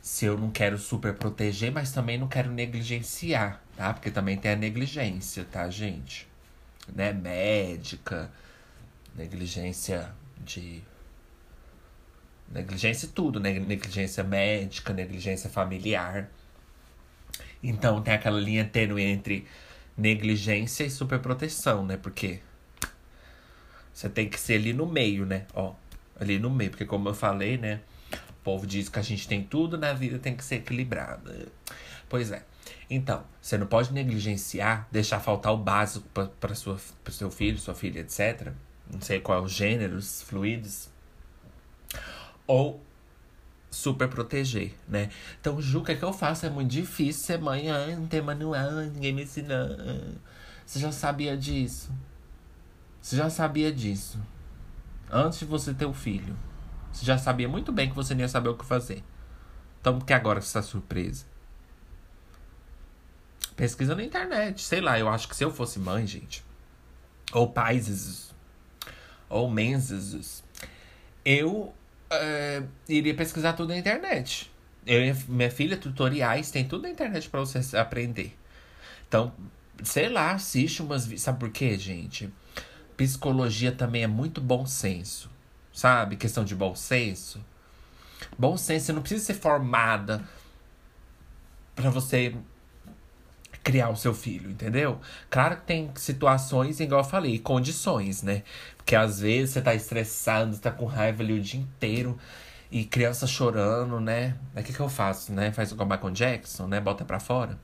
[0.00, 3.92] se eu não quero super proteger, mas também não quero negligenciar, tá?
[3.92, 6.28] Porque também tem a negligência, tá, gente?
[6.94, 7.12] Né?
[7.12, 8.30] Médica,
[9.16, 10.12] negligência
[10.44, 10.80] de
[12.50, 13.58] Negligência tudo, né?
[13.58, 16.30] Negligência médica, negligência familiar.
[17.62, 19.46] Então tem aquela linha tênue entre
[19.96, 21.96] negligência e superproteção, né?
[21.96, 22.40] Porque
[23.92, 25.44] você tem que ser ali no meio, né?
[25.52, 25.74] Ó,
[26.18, 26.70] ali no meio.
[26.70, 27.80] Porque como eu falei, né?
[28.30, 31.30] O povo diz que a gente tem tudo na vida, tem que ser equilibrado.
[32.08, 32.42] Pois é.
[32.88, 36.08] Então, você não pode negligenciar, deixar faltar o básico
[36.40, 38.52] para seu filho, sua filha, etc.
[38.90, 40.88] Não sei qual é os gêneros, fluidos
[42.48, 42.82] ou
[43.70, 45.10] super proteger, né?
[45.40, 46.46] Então, Ju, o que, é que eu faço?
[46.46, 49.78] É muito difícil ser mãe, ah, não tem manual, ninguém me ensina.
[50.64, 51.92] Você já sabia disso?
[53.00, 54.18] Você já sabia disso?
[55.10, 56.36] Antes de você ter o um filho.
[56.92, 59.04] Você já sabia muito bem que você não ia saber o que fazer.
[59.80, 61.24] Então, por que agora você está surpresa?
[63.54, 64.62] Pesquisa na internet.
[64.62, 66.44] Sei lá, eu acho que se eu fosse mãe, gente.
[67.32, 68.34] Ou pais.
[69.28, 70.42] Ou menses.
[71.24, 71.72] Eu
[72.10, 74.50] é, iria pesquisar tudo na internet.
[74.86, 78.36] Eu minha filha, tutoriais, tem tudo na internet para você aprender.
[79.06, 79.32] Então,
[79.82, 81.04] sei lá, assiste umas.
[81.20, 82.32] Sabe por quê, gente?
[82.96, 85.30] Psicologia também é muito bom senso.
[85.72, 86.16] Sabe?
[86.16, 87.44] Questão de bom senso.
[88.38, 90.24] Bom senso, você não precisa ser formada
[91.74, 92.34] para você
[93.62, 95.00] criar o seu filho, entendeu?
[95.28, 98.42] Claro que tem situações, igual eu falei, condições, né?
[98.88, 102.18] Porque às vezes você tá estressado, tá com raiva ali o dia inteiro
[102.70, 104.34] e criança chorando, né?
[104.56, 105.52] O que, que eu faço, né?
[105.52, 106.80] Faz igual Michael Jackson, né?
[106.80, 107.58] Bota pra fora.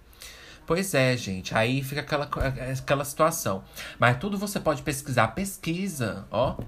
[0.66, 1.54] Pois é, gente.
[1.54, 2.28] Aí fica aquela,
[2.70, 3.64] aquela situação.
[3.98, 5.28] Mas tudo você pode pesquisar.
[5.28, 6.58] Pesquisa, ó.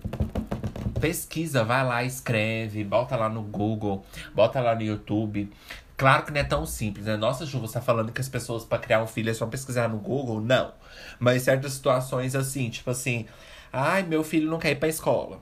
[1.03, 5.53] Pesquisa, vai lá, escreve, bota lá no Google, bota lá no YouTube.
[5.99, 7.19] Claro que não é tão simples, né?
[7.19, 9.87] Nossa, Ju, você tá falando que as pessoas para criar um filho é só pesquisar
[9.87, 10.41] no Google?
[10.41, 10.73] Não.
[11.19, 13.27] Mas certas situações assim, tipo assim,
[13.77, 15.41] ai, meu filho não quer ir pra escola.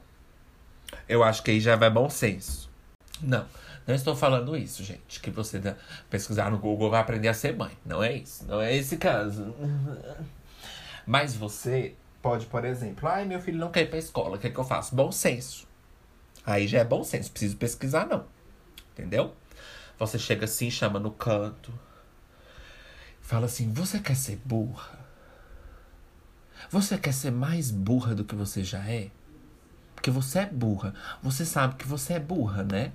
[1.08, 2.70] Eu acho que aí já vai bom senso.
[3.20, 3.46] Não.
[3.86, 5.20] Não estou falando isso, gente.
[5.20, 5.60] Que você
[6.08, 7.72] pesquisar no Google vai aprender a ser mãe.
[7.84, 8.44] Não é isso.
[8.46, 9.54] Não é esse caso.
[11.06, 14.36] Mas você pode, por exemplo, ai, meu filho não quer ir pra escola.
[14.36, 14.94] O que, é que eu faço?
[14.94, 15.68] Bom senso.
[16.46, 17.30] Aí já é bom senso.
[17.30, 18.24] Preciso pesquisar, não.
[18.92, 19.34] Entendeu?
[19.98, 21.72] Você chega assim, chama no canto.
[23.20, 25.03] Fala assim: Você quer ser burra?
[26.70, 29.10] Você quer ser mais burra do que você já é?
[29.94, 30.94] Porque você é burra.
[31.22, 32.92] Você sabe que você é burra, né?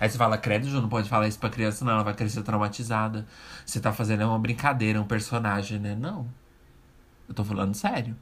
[0.00, 1.92] Aí você fala, credo, Ju, não pode falar isso pra criança, não.
[1.92, 3.26] Ela vai crescer traumatizada.
[3.64, 5.94] Você tá fazendo uma brincadeira, um personagem, né?
[5.94, 6.28] Não.
[7.28, 8.16] Eu tô falando sério.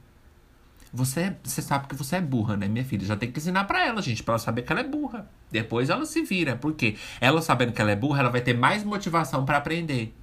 [0.93, 3.05] Você, você sabe que você é burra, né, minha filha?
[3.05, 5.29] Já tem que ensinar pra ela, gente, pra ela saber que ela é burra.
[5.51, 6.55] Depois ela se vira.
[6.55, 10.15] Porque ela sabendo que ela é burra, ela vai ter mais motivação para aprender.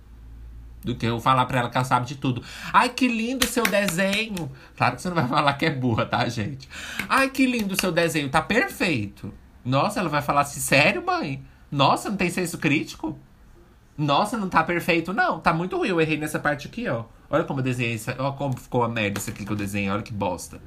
[0.84, 2.42] Do que eu falar pra ela que ela sabe de tudo.
[2.70, 4.52] Ai, que lindo seu desenho.
[4.76, 6.68] Claro que você não vai falar que é burra, tá, gente?
[7.08, 8.28] Ai, que lindo seu desenho.
[8.28, 9.32] Tá perfeito.
[9.64, 11.42] Nossa, ela vai falar assim, sério, mãe?
[11.72, 13.18] Nossa, não tem senso crítico?
[13.96, 15.40] Nossa, não tá perfeito, não.
[15.40, 15.88] Tá muito ruim.
[15.88, 17.04] Eu errei nessa parte aqui, ó.
[17.30, 18.10] Olha como eu desenhei isso.
[18.10, 19.90] Olha como ficou a merda isso aqui que eu desenhei.
[19.90, 20.60] Olha que bosta.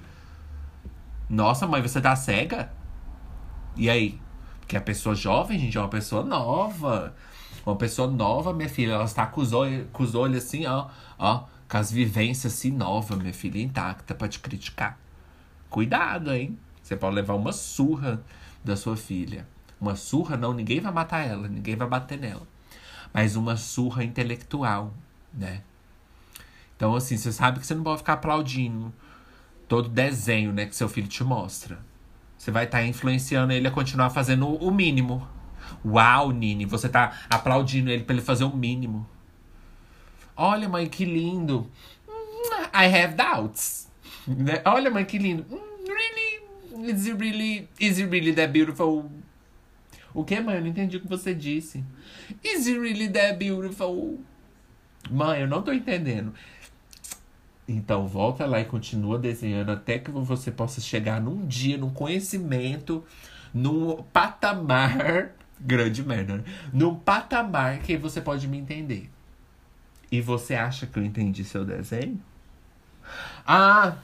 [1.30, 2.72] Nossa, mãe, você tá cega?
[3.76, 4.20] E aí?
[4.62, 7.14] Porque a pessoa jovem, gente, é uma pessoa nova.
[7.68, 10.88] Uma pessoa nova, minha filha, ela está com os olhos, com os olhos assim, ó.
[11.20, 14.98] Ó, com as vivências assim novas, minha filha, intacta pra te criticar.
[15.70, 16.58] Cuidado, hein?
[16.82, 18.24] Você pode levar uma surra
[18.64, 19.46] da sua filha.
[19.80, 22.48] Uma surra, não, ninguém vai matar ela, ninguém vai bater nela
[23.14, 24.94] mas uma surra intelectual,
[25.34, 25.62] né?
[26.76, 28.94] Então, assim, você sabe que você não pode ficar aplaudindo
[29.68, 31.80] todo desenho, né, que seu filho te mostra.
[32.38, 35.28] Você vai estar tá influenciando ele a continuar fazendo o mínimo.
[35.86, 39.08] Uau, Nini, você tá aplaudindo ele para ele fazer o mínimo.
[40.36, 41.70] Olha, mãe, que lindo.
[42.74, 43.90] I have doubts.
[44.28, 44.62] Né?
[44.66, 45.46] Olha, mãe, que lindo.
[45.88, 46.92] Really?
[46.92, 49.10] Is it really, is it really that beautiful?
[50.14, 50.56] O que, mãe?
[50.56, 51.84] Eu não entendi o que você disse.
[52.44, 54.20] Is it really that beautiful?
[55.10, 56.34] Mãe, eu não tô entendendo.
[57.68, 63.04] Então, volta lá e continua desenhando até que você possa chegar num dia, num conhecimento,
[63.54, 65.32] num patamar.
[65.60, 66.44] Grande merda, né?
[66.72, 69.10] Num patamar que você pode me entender.
[70.12, 72.22] E você acha que eu entendi seu desenho?
[73.46, 73.98] Ah!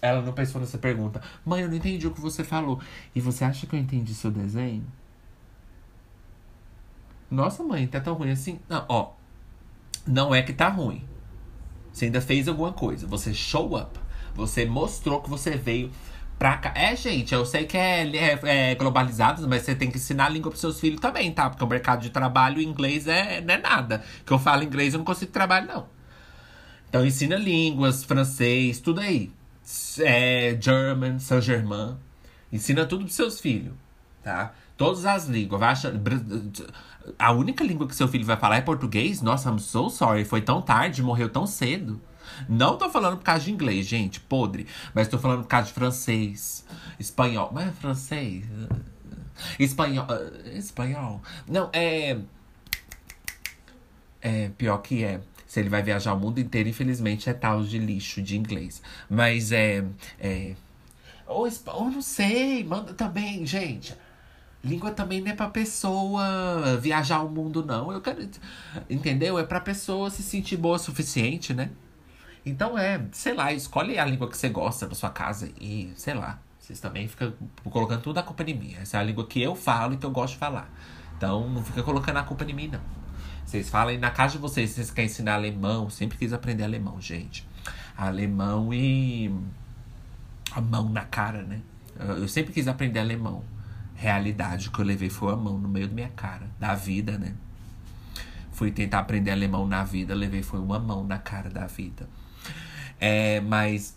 [0.00, 1.22] Ela não pensou nessa pergunta.
[1.44, 2.80] Mãe, eu não entendi o que você falou.
[3.14, 4.84] E você acha que eu entendi seu desenho?
[7.30, 8.60] Nossa, mãe, tá tão ruim assim?
[8.68, 9.12] Não, ó.
[10.06, 11.02] Não é que tá ruim.
[11.92, 13.06] Você ainda fez alguma coisa.
[13.06, 13.98] Você show up.
[14.34, 15.90] Você mostrou que você veio
[16.44, 16.72] pra cá.
[16.74, 20.28] É, gente, eu sei que é, é, é globalizado, mas você tem que ensinar a
[20.28, 21.48] língua pros seus filhos também, tá?
[21.48, 24.04] Porque o mercado de trabalho inglês é, não é nada.
[24.26, 25.86] Que eu falo inglês, eu não consigo trabalho, não.
[26.86, 29.32] Então ensina línguas, francês, tudo aí.
[30.00, 31.96] É, German, Saint-Germain.
[32.52, 33.72] Ensina tudo pros seus filhos,
[34.22, 34.52] tá?
[34.76, 35.58] Todas as línguas.
[35.58, 35.92] Vai achar,
[37.18, 39.22] a única língua que seu filho vai falar é português?
[39.22, 40.26] Nossa, I'm so sorry.
[40.26, 41.98] Foi tão tarde, morreu tão cedo.
[42.48, 44.66] Não tô falando por causa de inglês, gente, podre.
[44.92, 46.64] Mas tô falando por causa de francês,
[46.98, 47.50] espanhol.
[47.52, 48.44] Mas é francês?
[49.58, 50.06] Espanhol.
[50.06, 51.22] Uh, espanhol.
[51.48, 52.18] Não, é.
[54.20, 55.20] É pior que é.
[55.46, 58.82] Se ele vai viajar o mundo inteiro, infelizmente é tal de lixo de inglês.
[59.08, 59.84] Mas é.
[60.18, 60.54] é
[61.26, 63.94] ou, ou não sei, manda também, gente.
[64.62, 67.92] Língua também não é pra pessoa viajar o mundo, não.
[67.92, 68.26] Eu quero.
[68.88, 69.38] Entendeu?
[69.38, 71.70] É pra pessoa se sentir boa o suficiente, né?
[72.44, 76.14] Então é, sei lá, escolhe a língua que você gosta na sua casa e, sei
[76.14, 77.32] lá, vocês também ficam
[77.70, 78.76] colocando tudo a culpa em mim.
[78.80, 80.68] Essa é a língua que eu falo e que eu gosto de falar.
[81.16, 82.80] Então não fica colocando a culpa em mim, não.
[83.44, 85.88] Vocês falam na casa de vocês, vocês querem ensinar alemão.
[85.90, 87.46] Sempre quis aprender alemão, gente.
[87.96, 89.34] Alemão e.
[90.52, 91.60] A mão na cara, né?
[91.98, 93.42] Eu sempre quis aprender alemão
[93.94, 97.34] realidade que eu levei foi a mão no meio da minha cara, da vida, né?
[98.52, 102.08] Fui tentar aprender alemão na vida, levei foi uma mão na cara da vida.
[103.00, 103.96] É, mas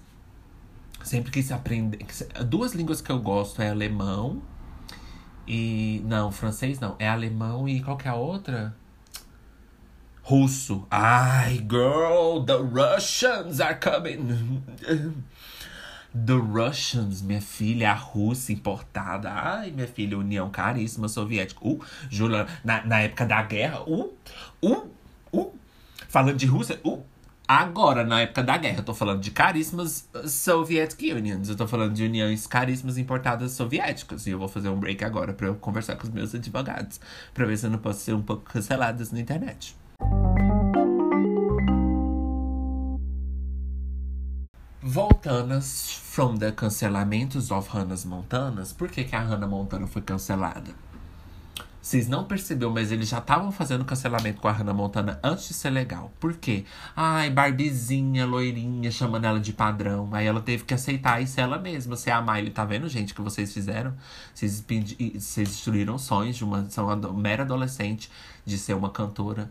[1.03, 1.99] sempre quis aprender.
[2.45, 4.41] Duas línguas que eu gosto é alemão
[5.47, 6.01] e.
[6.05, 6.95] Não, francês não.
[6.99, 8.75] É alemão e qual que é a outra?
[10.21, 10.85] Russo.
[10.91, 14.61] Ai, girl, the Russians are coming.
[16.13, 19.31] The Russians, minha filha, a Rússia importada.
[19.31, 21.59] Ai, minha filha, União Caríssima Soviética.
[21.65, 21.79] Uh,
[22.09, 23.83] Júlia, na, na época da guerra.
[23.83, 24.13] Uh,
[24.61, 24.89] uh,
[25.31, 25.53] uh.
[26.09, 27.01] Falando de Rússia, uh.
[27.47, 31.47] Agora, na época da guerra, eu tô falando de caríssimas Soviet Unions.
[31.47, 34.27] Eu tô falando de uniões caríssimas importadas soviéticas.
[34.27, 36.99] E eu vou fazer um break agora pra eu conversar com os meus advogados.
[37.33, 39.77] Pra ver se eu não posso ser um pouco canceladas na internet.
[44.81, 48.73] Voltanas from the cancelamentos of Hannah Montanas.
[48.73, 50.71] Por que, que a Hannah Montana foi cancelada?
[51.81, 55.53] Vocês não perceberam, mas eles já estavam fazendo cancelamento com a Hannah Montana antes de
[55.53, 56.11] ser legal.
[56.19, 56.65] Por quê?
[56.95, 60.09] Ai, Barbizinha, loirinha, chamando ela de padrão.
[60.11, 62.51] Aí ela teve que aceitar ser ela mesma, ser a Miley.
[62.51, 63.93] Tá vendo, gente, que vocês fizeram?
[64.33, 64.63] Vocês,
[65.15, 68.11] vocês destruíram sonhos de uma, uma mera adolescente
[68.45, 69.49] de ser uma cantora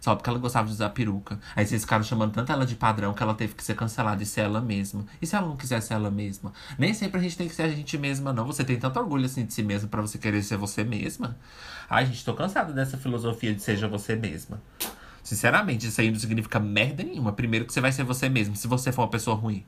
[0.00, 1.40] só porque ela gostava de usar peruca.
[1.56, 4.26] Aí vocês ficaram chamando tanto ela de padrão que ela teve que ser cancelada e
[4.26, 5.04] ser ela mesma.
[5.20, 6.52] E se ela não quiser ser ela mesma?
[6.78, 8.46] Nem sempre a gente tem que ser a gente mesma, não.
[8.46, 11.36] Você tem tanto orgulho assim de si mesma para você querer ser você mesma.
[11.90, 14.62] Ai, gente, tô cansada dessa filosofia de seja você mesma.
[15.22, 17.32] Sinceramente, isso aí não significa merda nenhuma.
[17.32, 19.64] Primeiro que você vai ser você mesmo, se você for uma pessoa ruim.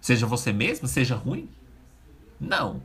[0.00, 1.48] Seja você mesmo, seja ruim.
[2.40, 2.82] Não.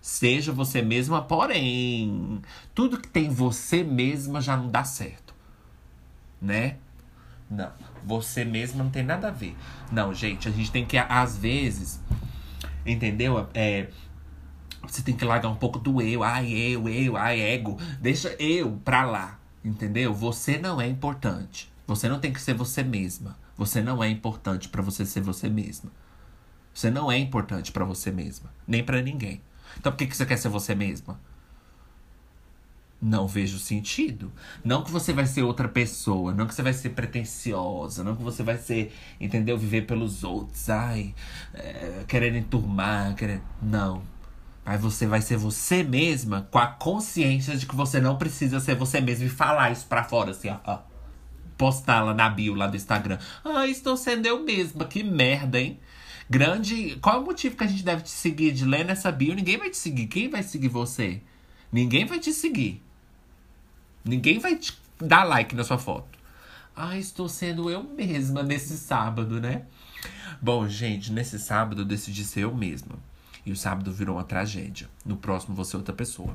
[0.00, 2.40] Seja você mesma, porém,
[2.74, 5.27] tudo que tem você mesma já não dá certo.
[6.40, 6.76] Né?
[7.50, 7.72] Não.
[8.04, 9.56] Você mesma não tem nada a ver.
[9.90, 12.00] Não, gente, a gente tem que, às vezes,
[12.86, 13.48] entendeu?
[13.54, 13.88] É,
[14.82, 16.22] você tem que largar um pouco do eu.
[16.22, 17.78] Ai, eu, eu, ai, ego.
[18.00, 19.38] Deixa eu pra lá.
[19.64, 20.14] Entendeu?
[20.14, 21.70] Você não é importante.
[21.86, 23.36] Você não tem que ser você mesma.
[23.56, 25.90] Você não é importante para você ser você mesma.
[26.72, 29.42] Você não é importante para você mesma, nem para ninguém.
[29.76, 31.18] Então por que, que você quer ser você mesma?
[33.00, 34.32] Não vejo sentido.
[34.64, 38.22] Não que você vai ser outra pessoa, não que você vai ser pretensiosa, não que
[38.22, 39.56] você vai ser, entendeu?
[39.56, 41.14] Viver pelos outros, ai,
[41.54, 43.42] é, querendo enturmar, querendo.
[43.62, 44.02] Não.
[44.66, 48.74] Aí você vai ser você mesma com a consciência de que você não precisa ser
[48.74, 50.58] você mesma e falar isso pra fora, assim, ó.
[50.64, 50.80] ó.
[51.56, 53.18] Postar lá na bio lá do Instagram.
[53.44, 55.78] Ah, estou sendo eu mesma, que merda, hein?
[56.28, 56.96] Grande.
[57.00, 59.34] Qual é o motivo que a gente deve te seguir de ler nessa bio?
[59.34, 60.06] Ninguém vai te seguir.
[60.08, 61.22] Quem vai seguir você?
[61.72, 62.82] Ninguém vai te seguir.
[64.04, 66.18] Ninguém vai te dar like na sua foto.
[66.74, 69.62] Ah, estou sendo eu mesma nesse sábado, né?
[70.40, 72.96] Bom, gente, nesse sábado eu decidi ser eu mesma.
[73.44, 74.88] E o sábado virou uma tragédia.
[75.04, 76.34] No próximo vou ser outra pessoa.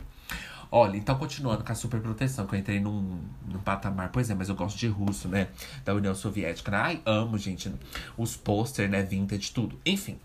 [0.76, 4.10] Olha, então continuando com a superproteção, que eu entrei num, num patamar.
[4.12, 5.50] Pois é, mas eu gosto de russo, né?
[5.86, 6.72] Da União Soviética.
[6.72, 6.78] Né?
[6.78, 7.72] Ai, amo, gente.
[8.18, 9.04] Os pôster, né?
[9.04, 9.80] Vintage, tudo.
[9.86, 10.20] Enfim.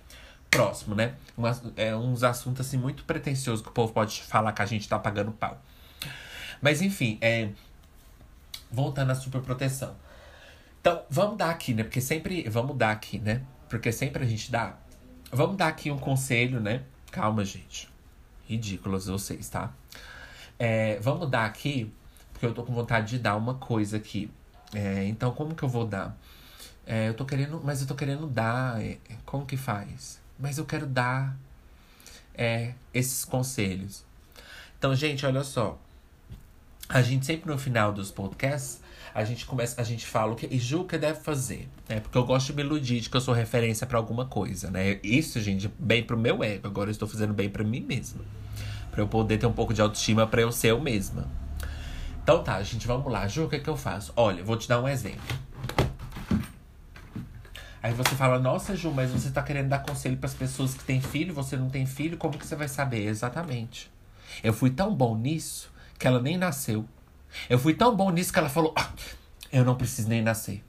[0.50, 1.14] Próximo, né?
[1.36, 4.88] Umas, é, uns assuntos, assim, muito pretensiosos que o povo pode falar que a gente
[4.88, 5.62] tá pagando pau.
[6.60, 7.50] Mas, enfim, é...
[8.70, 9.94] Voltando à superproteção.
[10.80, 11.82] Então, vamos dar aqui, né?
[11.82, 12.48] Porque sempre...
[12.48, 13.42] Vamos dar aqui, né?
[13.68, 14.76] Porque sempre a gente dá...
[15.30, 16.82] Vamos dar aqui um conselho, né?
[17.10, 17.88] Calma, gente.
[18.46, 19.72] Ridículos vocês, tá?
[20.58, 21.92] É, vamos dar aqui,
[22.32, 24.30] porque eu tô com vontade de dar uma coisa aqui.
[24.74, 26.16] É, então, como que eu vou dar?
[26.86, 28.82] É, eu tô querendo, mas eu tô querendo dar.
[28.82, 30.20] É, como que faz?
[30.38, 31.36] Mas eu quero dar
[32.34, 34.04] é, esses conselhos.
[34.78, 35.78] Então, gente, olha só.
[36.88, 38.80] A gente sempre no final dos podcasts,
[39.14, 42.00] a gente começa, a gente fala o que e Ju, que deve fazer, né?
[42.00, 44.98] Porque eu gosto de me iludir de que eu sou referência para alguma coisa, né?
[45.02, 46.66] Isso, gente, bem pro meu ego.
[46.66, 48.24] Agora eu estou fazendo bem para mim mesma.
[48.90, 51.28] Pra eu poder ter um pouco de autoestima para eu ser eu mesma.
[52.22, 53.28] Então tá, gente, vamos lá.
[53.28, 54.10] Ju, o que, que eu faço?
[54.16, 55.20] Olha, vou te dar um exemplo.
[57.82, 60.84] Aí você fala, nossa, Ju, mas você tá querendo dar conselho para as pessoas que
[60.84, 63.06] têm filho, você não tem filho, como que você vai saber?
[63.06, 63.90] Exatamente.
[64.42, 66.86] Eu fui tão bom nisso que ela nem nasceu.
[67.48, 68.90] Eu fui tão bom nisso que ela falou: ah,
[69.52, 70.64] eu não preciso nem nascer.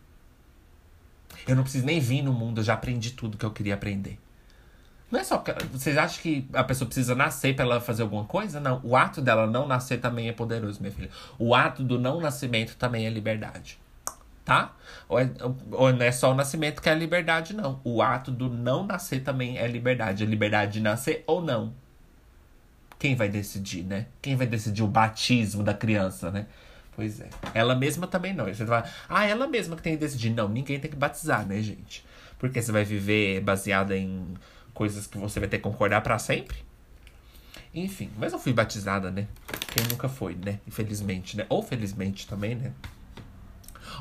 [1.47, 4.19] Eu não preciso nem vir no mundo, eu já aprendi tudo que eu queria aprender.
[5.11, 5.43] Não é só.
[5.71, 8.59] Vocês acham que a pessoa precisa nascer para ela fazer alguma coisa?
[8.59, 8.79] Não.
[8.83, 11.09] O ato dela não nascer também é poderoso, minha filha.
[11.39, 13.79] O ato do não nascimento também é liberdade.
[14.45, 14.73] Tá?
[15.07, 15.29] Ou, é,
[15.71, 17.81] ou não é só o nascimento que é liberdade, não.
[17.83, 20.23] O ato do não nascer também é liberdade.
[20.23, 21.73] É liberdade de nascer ou não.
[22.99, 24.07] Quem vai decidir, né?
[24.21, 26.45] Quem vai decidir o batismo da criança, né?
[26.95, 27.29] Pois é.
[27.53, 28.45] Ela mesma também não.
[28.45, 30.31] Você vai, ah, ela mesma que tem que decidir.
[30.31, 32.05] Não, ninguém tem que batizar, né, gente?
[32.37, 34.33] Porque você vai viver baseada em
[34.73, 36.57] coisas que você vai ter que concordar para sempre.
[37.73, 39.27] Enfim, mas eu fui batizada, né?
[39.73, 40.59] Quem nunca foi, né?
[40.67, 41.45] Infelizmente, né?
[41.47, 42.73] Ou felizmente também, né?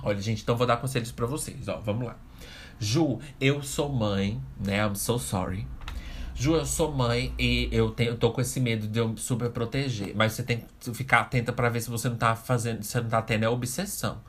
[0.03, 1.79] Olha, gente, então vou dar conselhos para vocês, ó.
[1.79, 2.17] Vamos lá.
[2.81, 4.85] Ju, eu sou mãe, né?
[4.85, 5.67] I'm so sorry.
[6.39, 9.51] Ju, eu sou mãe e eu, tenho, eu tô com esse medo de eu super
[9.51, 10.15] proteger.
[10.15, 13.09] Mas você tem que ficar atenta para ver se você não tá fazendo, você não
[13.09, 14.21] tá tendo a obsessão.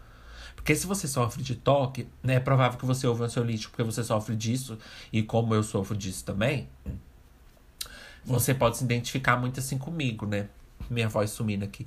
[0.55, 4.03] Porque se você sofre de toque, né, é provável que você um ansiolítico porque você
[4.03, 4.75] sofre disso.
[5.13, 6.67] E como eu sofro disso também,
[8.25, 10.47] você pode se identificar muito assim comigo, né?
[10.89, 11.85] Minha voz sumindo aqui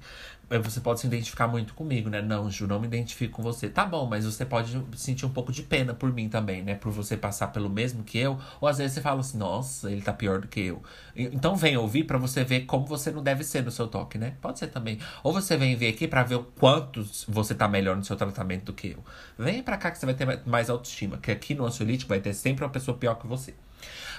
[0.61, 2.21] você pode se identificar muito comigo, né?
[2.21, 3.69] Não, Ju, não me identifico com você.
[3.69, 6.75] Tá bom, mas você pode sentir um pouco de pena por mim também, né?
[6.75, 8.39] Por você passar pelo mesmo que eu.
[8.61, 10.83] Ou às vezes você fala assim, nossa, ele tá pior do que eu.
[11.15, 14.35] Então vem ouvir para você ver como você não deve ser no seu toque, né?
[14.41, 14.99] Pode ser também.
[15.23, 18.65] Ou você vem ver aqui para ver o quanto você tá melhor no seu tratamento
[18.67, 19.05] do que eu.
[19.39, 21.19] Vem pra cá que você vai ter mais autoestima.
[21.19, 23.55] Que aqui no ansiolítico vai ter sempre uma pessoa pior que você.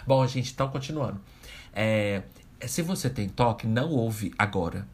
[0.08, 1.20] Bom, gente, então continuando.
[1.74, 2.24] É,
[2.62, 4.88] se você tem toque, não ouve agora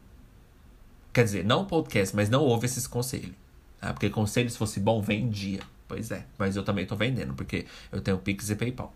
[1.12, 3.34] Quer dizer, não podcast, mas não ouve esses conselhos.
[3.80, 3.92] Tá?
[3.92, 5.60] Porque conselho, se fosse bom, vendia.
[5.88, 8.94] Pois é, mas eu também tô vendendo, porque eu tenho Pix e PayPal.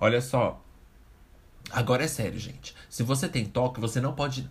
[0.00, 0.60] Olha só.
[1.70, 2.74] Agora é sério, gente.
[2.90, 4.48] Se você tem toque, você não pode.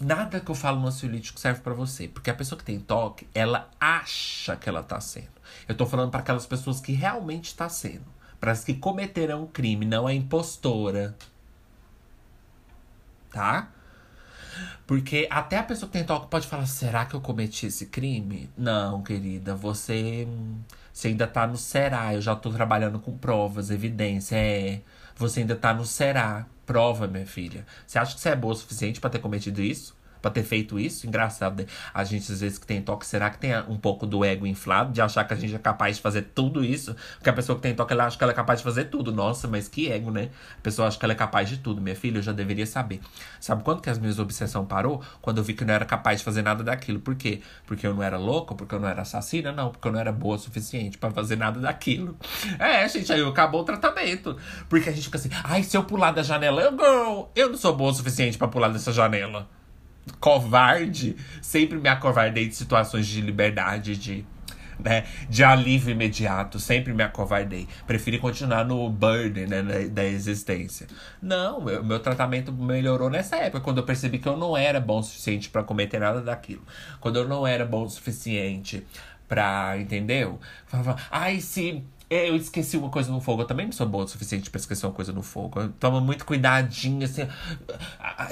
[0.00, 2.08] Nada que eu falo no ansiolítico serve para você.
[2.08, 5.36] Porque a pessoa que tem toque, ela acha que ela tá sendo.
[5.68, 8.04] Eu tô falando para aquelas pessoas que realmente tá sendo.
[8.40, 11.16] Para as que cometerão crime, não é impostora.
[13.30, 13.70] Tá?
[14.86, 18.50] Porque até a pessoa que tem toque pode falar: será que eu cometi esse crime?
[18.56, 20.26] Não, querida, você,
[20.92, 22.14] você ainda tá no será.
[22.14, 24.36] Eu já tô trabalhando com provas, evidência.
[24.36, 24.80] É,
[25.16, 26.46] você ainda tá no será.
[26.64, 27.64] Prova, minha filha.
[27.86, 29.95] Você acha que você é boa o suficiente para ter cometido isso?
[30.26, 31.06] Pra ter feito isso.
[31.06, 31.66] Engraçado, né?
[31.94, 34.92] A gente às vezes que tem toque, será que tem um pouco do ego inflado
[34.92, 36.96] de achar que a gente é capaz de fazer tudo isso?
[37.14, 39.12] Porque a pessoa que tem toque, ela acha que ela é capaz de fazer tudo.
[39.12, 40.30] Nossa, mas que ego, né?
[40.58, 41.80] A pessoa acha que ela é capaz de tudo.
[41.80, 43.00] Minha filha, eu já deveria saber.
[43.40, 45.02] Sabe quando que as minhas obsessão parou?
[45.22, 46.98] Quando eu vi que eu não era capaz de fazer nada daquilo.
[46.98, 47.40] Por quê?
[47.66, 48.54] Porque eu não era louca?
[48.54, 49.52] Porque eu não era assassina?
[49.52, 52.16] Não, porque eu não era boa o suficiente para fazer nada daquilo.
[52.58, 54.36] É, gente, aí acabou o tratamento.
[54.68, 57.56] Porque a gente fica assim, ai, se eu pular da janela, eu, girl, eu não
[57.56, 59.48] sou boa o suficiente para pular dessa janela
[60.20, 64.24] covarde, sempre me acovardei de situações de liberdade, de,
[64.78, 67.66] né, de alívio imediato, sempre me acovardei.
[67.86, 70.86] Preferi continuar no burden né, da, existência.
[71.20, 75.00] Não, meu, meu tratamento melhorou nessa época, quando eu percebi que eu não era bom
[75.00, 76.62] o suficiente para cometer nada daquilo.
[77.00, 78.86] Quando eu não era bom o suficiente
[79.28, 80.38] pra, entendeu?
[80.66, 83.42] Falava, ai, se é, eu esqueci uma coisa no fogo.
[83.42, 85.60] Eu também não sou boa o suficiente pra esquecer uma coisa no fogo.
[85.60, 87.26] Eu tomo muito cuidadinho, assim.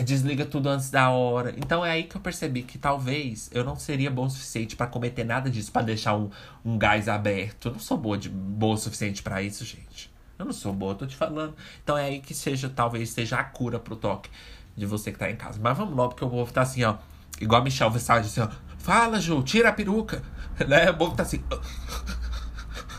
[0.05, 1.53] Desliga tudo antes da hora.
[1.57, 4.87] Então é aí que eu percebi que talvez eu não seria bom o suficiente para
[4.87, 6.31] cometer nada disso, para deixar um,
[6.65, 7.69] um gás aberto.
[7.69, 10.13] Eu não sou boa, de, boa o suficiente para isso, gente.
[10.39, 11.55] Eu não sou boa, tô te falando.
[11.83, 14.31] Então é aí que seja, talvez seja a cura pro toque
[14.77, 15.59] de você que tá em casa.
[15.61, 16.97] Mas vamos logo, porque eu vou estar assim, ó.
[17.41, 18.49] Igual a Michelle Visage, assim, ó.
[18.79, 20.23] Fala, Ju, tira a peruca.
[20.69, 20.89] Né?
[20.89, 21.43] O povo tá assim.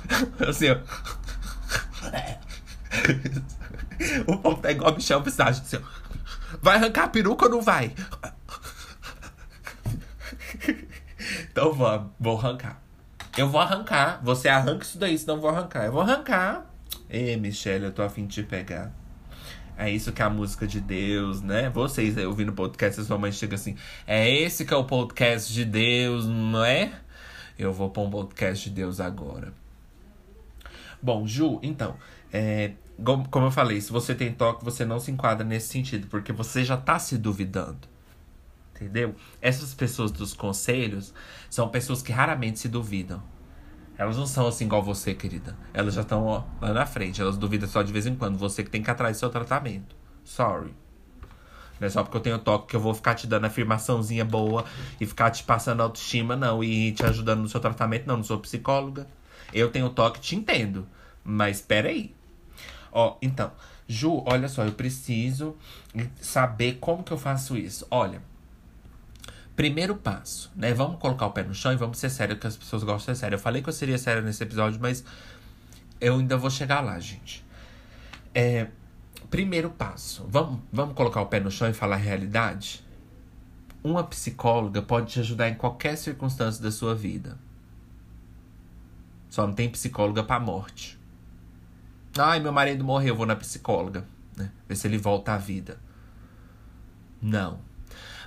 [0.47, 0.78] Assim, ó.
[4.28, 5.82] O povo tá igual Michel Visage, assim, ó.
[6.62, 7.93] Vai arrancar a peruca ou não vai?
[11.51, 12.82] Então vamos, vou arrancar.
[13.38, 14.22] Eu vou arrancar.
[14.24, 15.86] Você arranca isso daí, senão eu vou arrancar.
[15.86, 16.66] Eu vou arrancar.
[17.10, 18.91] Ê, Michelle, eu tô afim de te pegar.
[19.78, 21.70] É isso que é a música de Deus, né?
[21.70, 23.76] Vocês aí ouvindo o podcast, sua mãe chega assim:
[24.08, 26.93] é esse que é o podcast de Deus, não é?
[27.60, 29.53] Eu vou pôr um podcast de Deus agora.
[31.06, 31.95] Bom, Ju, então,
[32.34, 32.72] é,
[33.30, 36.64] como eu falei, se você tem toque, você não se enquadra nesse sentido, porque você
[36.64, 37.88] já tá se duvidando.
[38.74, 39.14] Entendeu?
[39.39, 41.14] Essas pessoas dos conselhos
[41.47, 43.22] são pessoas que raramente se duvidam.
[43.95, 45.56] Elas não são assim igual você, querida.
[45.72, 47.22] Elas já estão lá na frente.
[47.22, 48.36] Elas duvidam só de vez em quando.
[48.39, 49.95] Você que tem que atrás do seu tratamento.
[50.24, 50.74] Sorry.
[51.80, 54.66] Não é só porque eu tenho toque que eu vou ficar te dando afirmaçãozinha boa
[54.99, 56.64] e ficar te passando autoestima, não.
[56.64, 58.18] E te ajudando no seu tratamento, não.
[58.18, 59.08] Não sou psicóloga.
[59.53, 60.88] Eu tenho toque, te entendo.
[61.26, 62.15] Mas peraí.
[62.91, 63.51] Ó, então,
[63.88, 65.57] Ju, olha só, eu preciso
[66.21, 67.86] saber como que eu faço isso.
[67.91, 68.21] Olha,
[69.55, 70.73] primeiro passo, né?
[70.73, 73.17] Vamos colocar o pé no chão e vamos ser sérios, que as pessoas gostam de
[73.17, 73.36] ser sério.
[73.36, 75.03] Eu falei que eu seria sério nesse episódio, mas
[75.99, 77.45] eu ainda vou chegar lá, gente.
[78.34, 78.67] É,
[79.30, 82.84] primeiro passo, vamos, vamos colocar o pé no chão e falar a realidade?
[83.84, 87.38] Uma psicóloga pode te ajudar em qualquer circunstância da sua vida.
[89.30, 90.97] Só não tem psicóloga pra morte.
[92.18, 94.05] Ai, meu marido morreu, vou na psicóloga.
[94.38, 94.49] Né?
[94.68, 95.78] Ver se ele volta à vida.
[97.22, 97.59] Não.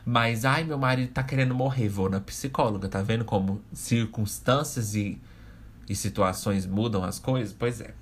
[0.04, 2.88] Mas, ai, meu marido tá querendo morrer, vou na psicóloga.
[2.88, 5.20] Tá vendo como circunstâncias e,
[5.88, 7.54] e situações mudam as coisas?
[7.56, 7.94] Pois é.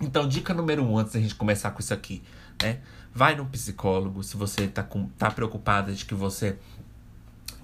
[0.00, 2.22] Então, dica número um, antes da gente começar com isso aqui,
[2.62, 2.80] né?
[3.14, 6.58] Vai no psicólogo se você tá, com, tá preocupada de que você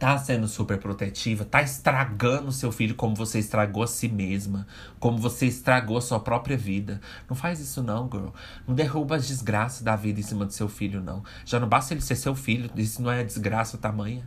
[0.01, 4.67] tá sendo super protetiva, tá estragando seu filho como você estragou a si mesma,
[4.99, 7.03] como você estragou a sua própria vida.
[7.29, 8.29] Não faz isso não, girl.
[8.67, 11.23] Não derruba as desgraças da vida em cima do seu filho, não.
[11.45, 14.27] Já não basta ele ser seu filho, isso não é desgraça tamanha.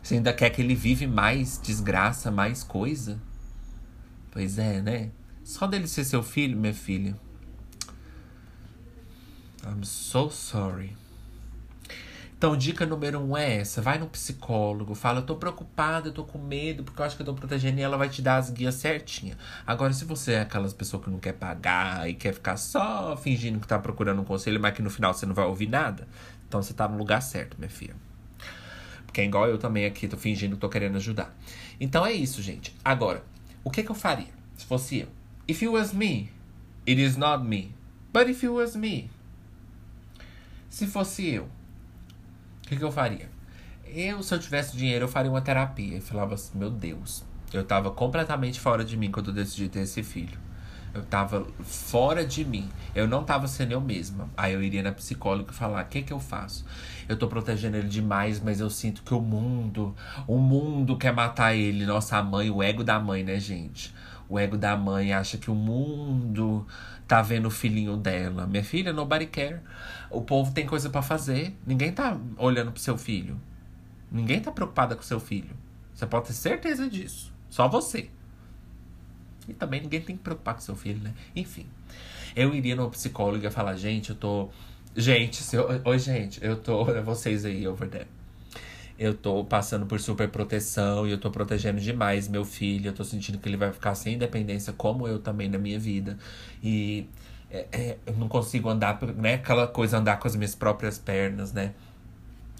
[0.00, 3.20] Você ainda quer que ele vive mais desgraça, mais coisa?
[4.30, 5.10] Pois é, né?
[5.42, 7.18] Só dele ser seu filho, minha filha.
[9.66, 10.99] I'm so sorry.
[12.40, 16.24] Então, dica número um é essa: vai no psicólogo, fala, eu tô preocupada, eu tô
[16.24, 18.48] com medo, porque eu acho que eu tô protegendo e ela vai te dar as
[18.48, 19.36] guias certinha.
[19.66, 23.60] Agora, se você é aquelas pessoas que não quer pagar e quer ficar só fingindo
[23.60, 26.08] que tá procurando um conselho, mas que no final você não vai ouvir nada,
[26.48, 27.94] então você tá no lugar certo, minha filha.
[29.04, 31.36] Porque é igual eu também aqui, tô fingindo que tô querendo ajudar.
[31.78, 32.74] Então é isso, gente.
[32.82, 33.22] Agora,
[33.62, 35.08] o que que eu faria se fosse eu?
[35.46, 36.30] If it was me,
[36.88, 37.74] it is not me.
[38.10, 39.10] But if it was me.
[40.70, 41.46] Se fosse eu,
[42.70, 43.28] que, que eu faria?
[43.84, 45.98] Eu, se eu tivesse dinheiro, eu faria uma terapia.
[45.98, 49.80] E falava assim, meu Deus, eu tava completamente fora de mim quando eu decidi ter
[49.80, 50.38] esse filho.
[50.94, 52.68] Eu tava fora de mim.
[52.94, 54.28] Eu não tava sendo eu mesma.
[54.36, 56.64] Aí eu iria na psicóloga e falar: o que que eu faço?
[57.08, 59.94] Eu tô protegendo ele demais, mas eu sinto que o mundo,
[60.26, 61.84] o mundo quer matar ele.
[61.84, 63.92] Nossa, mãe, o ego da mãe, né, gente?
[64.30, 66.64] O ego da mãe acha que o mundo
[67.06, 68.46] tá vendo o filhinho dela.
[68.46, 69.60] Minha filha, nobody care.
[70.08, 71.58] O povo tem coisa para fazer.
[71.66, 73.40] Ninguém tá olhando pro seu filho.
[74.10, 75.50] Ninguém tá preocupada com seu filho.
[75.92, 77.32] Você pode ter certeza disso.
[77.50, 78.08] Só você.
[79.48, 81.12] E também ninguém tem que preocupar com seu filho, né?
[81.34, 81.66] Enfim.
[82.36, 84.48] Eu iria numa psicóloga e falar, gente, eu tô.
[84.94, 85.82] Gente, se eu...
[85.84, 86.84] oi, gente, eu tô.
[87.02, 88.06] Vocês aí over there.
[89.00, 92.88] Eu tô passando por super proteção e eu tô protegendo demais meu filho.
[92.88, 96.18] Eu tô sentindo que ele vai ficar sem independência, como eu também na minha vida.
[96.62, 97.08] E
[97.50, 99.36] é, é, eu não consigo andar, né?
[99.36, 101.72] Aquela coisa, andar com as minhas próprias pernas, né?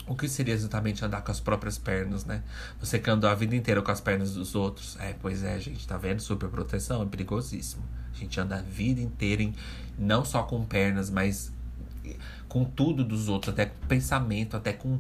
[0.07, 2.43] O que seria exatamente andar com as próprias pernas, né?
[2.81, 4.97] Você que andou a vida inteira com as pernas dos outros.
[4.99, 6.23] É, pois é, gente, tá vendo?
[6.23, 7.85] Super proteção é perigosíssimo.
[8.15, 9.55] A gente anda a vida inteira em,
[9.99, 11.53] não só com pernas, mas
[12.49, 14.99] com tudo dos outros, até com pensamento, até com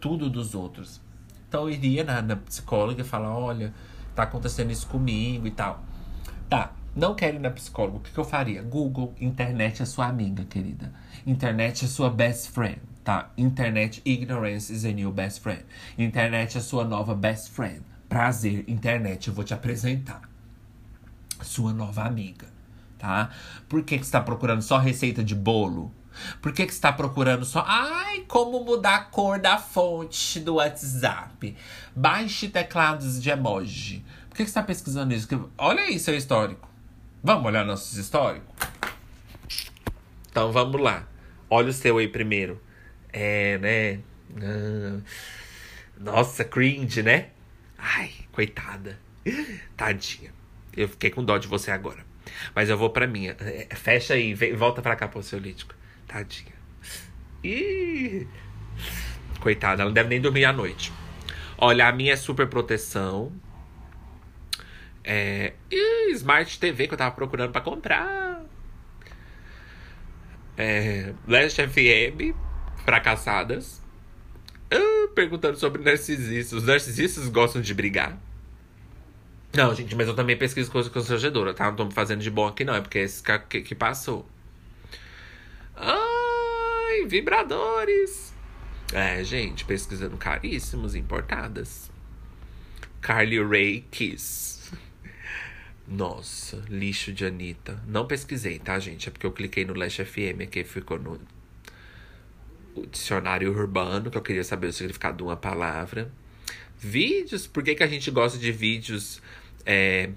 [0.00, 1.00] tudo dos outros.
[1.48, 3.72] Então eu iria na, na psicóloga e falar: olha,
[4.14, 5.82] tá acontecendo isso comigo e tal.
[6.48, 7.98] Tá, não quero ir na psicóloga.
[7.98, 8.62] O que, que eu faria?
[8.62, 10.92] Google, internet é sua amiga, querida.
[11.26, 13.30] Internet é sua best friend tá?
[13.38, 15.64] Internet ignorance is a new best friend.
[15.96, 17.80] Internet é sua nova best friend.
[18.06, 20.20] Prazer, internet, eu vou te apresentar.
[21.40, 22.48] Sua nova amiga,
[22.98, 23.30] tá?
[23.66, 25.90] Por que, que você está procurando só receita de bolo?
[26.40, 27.64] Por que, que está procurando só.
[27.66, 31.56] Ai, como mudar a cor da fonte do WhatsApp?
[31.94, 34.04] Baixe teclados de emoji.
[34.28, 35.28] Por que, que está pesquisando isso?
[35.56, 36.68] Olha aí seu histórico.
[37.22, 38.48] Vamos olhar nossos históricos?
[40.30, 41.06] Então vamos lá.
[41.50, 42.62] Olha o seu aí primeiro.
[43.12, 44.00] É, né?
[44.40, 45.00] Ah,
[45.98, 47.28] nossa, cringe, né?
[47.76, 48.98] Ai, coitada.
[49.76, 50.32] Tadinha.
[50.76, 52.06] Eu fiquei com dó de você agora.
[52.54, 53.36] Mas eu vou pra minha.
[53.40, 55.74] É, fecha aí, volta pra cá pro seu lítico.
[56.08, 56.54] Tadinha.
[57.44, 58.26] Ih.
[59.40, 60.92] Coitada, ela não deve nem dormir à noite.
[61.56, 63.32] Olha, a minha é super proteção.
[65.04, 65.54] É.
[65.70, 68.42] Ih, Smart TV que eu tava procurando pra comprar.
[70.56, 71.14] É.
[71.26, 72.34] Last FM
[72.84, 73.82] fracassadas.
[74.70, 76.52] Ah, perguntando sobre narcisistas.
[76.60, 78.18] Os narcisistas gostam de brigar.
[79.54, 81.66] Não, gente, mas eu também pesquiso coisa constrangedora, tá?
[81.66, 82.74] Não tô me fazendo de bom aqui, não.
[82.74, 84.26] É porque esse cara que, que passou.
[85.80, 88.34] Ai, vibradores.
[88.92, 91.90] É, gente, pesquisando caríssimos, importadas.
[93.00, 94.72] Carly Ray Kiss.
[95.86, 97.82] Nossa, lixo de Anitta.
[97.86, 99.08] Não pesquisei, tá, gente?
[99.08, 101.18] É porque eu cliquei no Lash FM aqui ficou no
[102.90, 106.12] dicionário urbano, que eu queria saber o significado de uma palavra.
[106.78, 109.22] Vídeos, por que, que a gente gosta de vídeos.
[109.64, 110.10] É,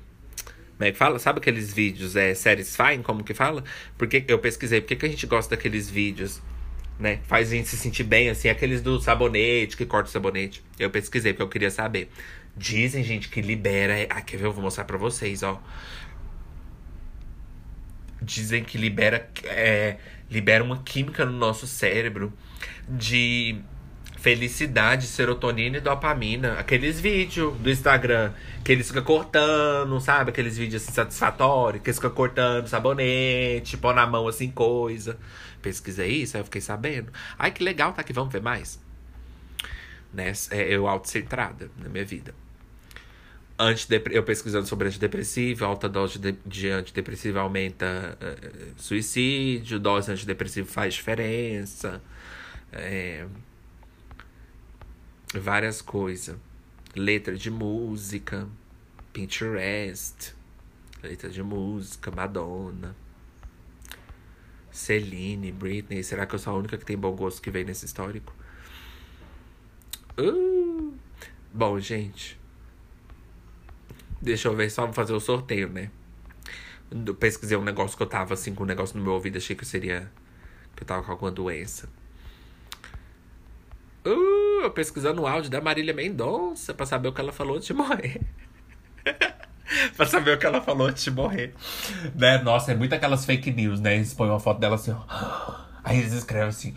[0.81, 1.19] como é que fala?
[1.19, 3.63] Sabe aqueles vídeos, é, séries fine, como que fala?
[3.99, 6.41] Porque eu pesquisei, por que, a gente gosta daqueles vídeos,
[6.97, 7.19] né?
[7.27, 10.63] Faz a gente se sentir bem, assim, aqueles do sabonete, que corta o sabonete.
[10.79, 12.09] Eu pesquisei, porque eu queria saber.
[12.57, 13.93] Dizem, gente, que libera.
[14.09, 14.45] Ah, quer ver?
[14.45, 15.61] Eu vou mostrar pra vocês, ó.
[18.19, 19.29] Dizem que libera.
[19.45, 19.97] É,
[20.31, 22.33] libera uma química no nosso cérebro
[22.89, 23.61] de
[24.21, 26.53] felicidade, serotonina e dopamina.
[26.53, 28.31] Aqueles vídeos do Instagram
[28.63, 30.29] que eles ficam cortando, sabe?
[30.29, 35.17] Aqueles vídeos assim, satisfatórios, que eles ficam cortando sabonete, pôr na mão assim, coisa.
[35.61, 37.11] Pesquisei isso, aí eu fiquei sabendo.
[37.37, 38.79] Ai, que legal, tá aqui, vamos ver mais.
[40.13, 40.31] Né?
[40.51, 42.33] É, eu autocentrada na minha vida.
[44.11, 50.93] eu pesquisando sobre antidepressivo, alta dose de, de antidepressivo aumenta uh, suicídio, dose antidepressivo faz
[50.93, 52.01] diferença
[52.71, 53.25] é,
[55.33, 56.37] várias coisas.
[56.95, 58.47] Letra de música,
[59.13, 60.35] Pinterest,
[61.01, 62.95] letra de música, Madonna,
[64.71, 66.03] Celine, Britney.
[66.03, 68.35] Será que eu sou a única que tem bom gosto que vem nesse histórico?
[70.17, 70.93] Uh!
[71.53, 72.39] Bom, gente.
[74.21, 75.89] Deixa eu ver, só fazer o sorteio, né?
[76.89, 79.55] Eu pesquisei um negócio que eu tava assim com um negócio no meu ouvido, achei
[79.55, 80.11] que seria.
[80.75, 81.89] que eu tava com alguma doença.
[84.05, 87.67] Uh, eu pesquisando o áudio da Marília Mendonça pra saber o que ela falou antes
[87.67, 88.21] de morrer.
[89.95, 91.53] pra saber o que ela falou antes de morrer.
[92.15, 92.37] Né?
[92.39, 93.95] Nossa, é muito aquelas fake news, né?
[93.95, 95.55] Eles põem uma foto dela assim, ó.
[95.83, 96.75] Aí eles escrevem assim: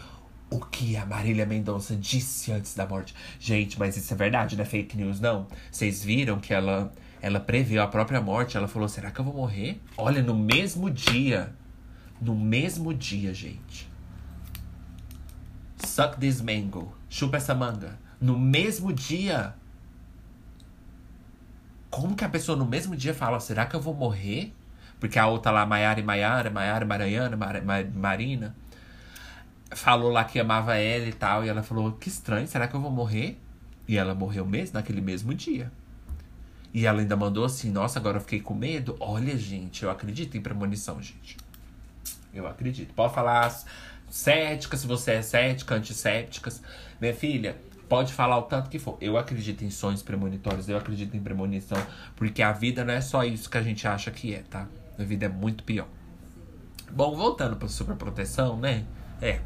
[0.50, 3.14] o que a Marília Mendonça disse antes da morte.
[3.38, 5.46] Gente, mas isso é verdade, não é fake news, não.
[5.70, 8.56] Vocês viram que ela, ela previu a própria morte?
[8.56, 9.80] Ela falou: será que eu vou morrer?
[9.96, 11.52] Olha, no mesmo dia.
[12.20, 13.88] No mesmo dia, gente.
[15.84, 17.96] Suck this mango chupa essa manga.
[18.20, 19.54] No mesmo dia.
[21.88, 24.52] Como que a pessoa no mesmo dia fala, será que eu vou morrer?
[24.98, 28.56] Porque a outra lá, Maiara e Maiara, Maiara Maranhana, Mar Mar Marina,
[29.70, 31.44] falou lá que amava ela e tal.
[31.44, 33.40] E ela falou, que estranho, será que eu vou morrer?
[33.86, 35.70] E ela morreu mesmo naquele mesmo dia.
[36.72, 38.96] E ela ainda mandou assim: Nossa, agora eu fiquei com medo.
[38.98, 41.36] Olha, gente, eu acredito em premonição, gente.
[42.32, 42.92] Eu acredito.
[42.94, 43.54] Pode falar
[44.10, 46.62] cética, se você é cética, antissépticas.
[47.00, 47.56] Minha filha,
[47.88, 48.96] pode falar o tanto que for.
[49.00, 51.78] Eu acredito em sonhos premonitórios, eu acredito em premonição.
[52.16, 54.66] Porque a vida não é só isso que a gente acha que é, tá?
[54.98, 55.88] A vida é muito pior.
[56.90, 58.84] Bom, voltando para superproteção, né?
[59.20, 59.40] É.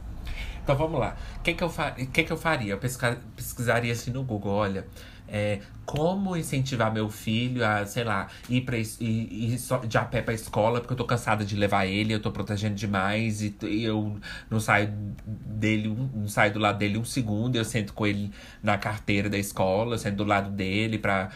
[0.62, 1.16] Então vamos lá.
[1.38, 1.72] O que, que, eu,
[2.12, 2.74] que, que eu faria?
[2.74, 4.86] Eu pesquisaria assim no Google, olha
[5.30, 10.22] é, como incentivar meu filho a, sei lá, ir, pra, ir, ir de a pé
[10.22, 13.84] pra escola, porque eu tô cansada de levar ele, eu tô protegendo demais e, e
[13.84, 14.18] eu
[14.50, 14.92] não saio
[15.26, 18.30] dele, não saio do lado dele um segundo, eu sento com ele
[18.62, 21.30] na carteira da escola, eu sento do lado dele pra,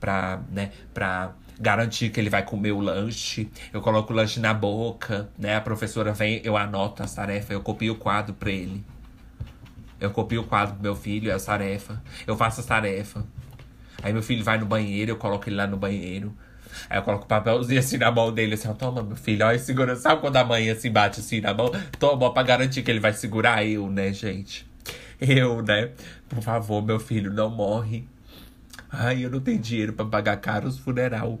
[0.00, 3.48] pra, né, pra garantir que ele vai comer o lanche.
[3.72, 5.56] Eu coloco o lanche na boca, né?
[5.56, 8.84] A professora vem, eu anoto as tarefas, eu copio o quadro pra ele.
[10.00, 11.96] Eu copio o quadro do meu filho, é as tarefas.
[12.26, 13.22] Eu faço as tarefas.
[14.02, 16.34] Aí meu filho vai no banheiro, eu coloco ele lá no banheiro.
[16.90, 19.58] Aí eu coloco o papelzinho assim na mão dele, assim, ó, toma, meu filho, olha,
[19.58, 19.96] segura.
[19.96, 21.70] Sabe quando a mãe assim bate assim na mão?
[21.98, 24.66] Toma, pra garantir que ele vai segurar eu, né, gente?
[25.20, 25.92] Eu, né?
[26.28, 28.06] Por favor, meu filho, não morre.
[28.90, 31.40] Ai, eu não tenho dinheiro para pagar caro os funeral.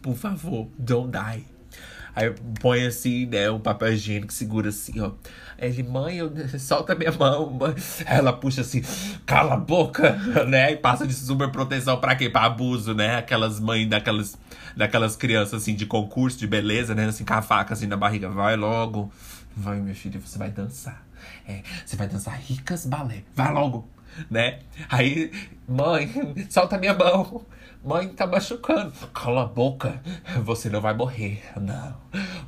[0.00, 1.53] Por favor, don't die.
[2.14, 5.12] Aí põe assim, né, um papel higiênico, segura assim, ó.
[5.58, 7.74] Ele, mãe, eu, solta minha mão, mãe.
[8.06, 8.82] Ela puxa assim,
[9.26, 10.12] cala a boca,
[10.46, 10.72] né?
[10.72, 12.28] E passa de super proteção pra quê?
[12.28, 13.16] Pra abuso, né?
[13.16, 14.36] Aquelas mães daquelas,
[14.76, 17.06] daquelas crianças assim de concurso de beleza, né?
[17.06, 18.28] Assim, com a faca assim na barriga.
[18.28, 19.12] Vai logo.
[19.56, 21.04] Vai, minha filha, você vai dançar.
[21.46, 23.22] É, você vai dançar ricas balé.
[23.34, 23.88] Vai logo,
[24.30, 24.60] né?
[24.88, 25.30] Aí,
[25.68, 26.10] mãe,
[26.50, 27.44] solta minha mão.
[27.84, 28.94] Mãe, tá machucando.
[29.12, 30.00] Cala a boca.
[30.42, 31.42] Você não vai morrer.
[31.60, 31.94] Não.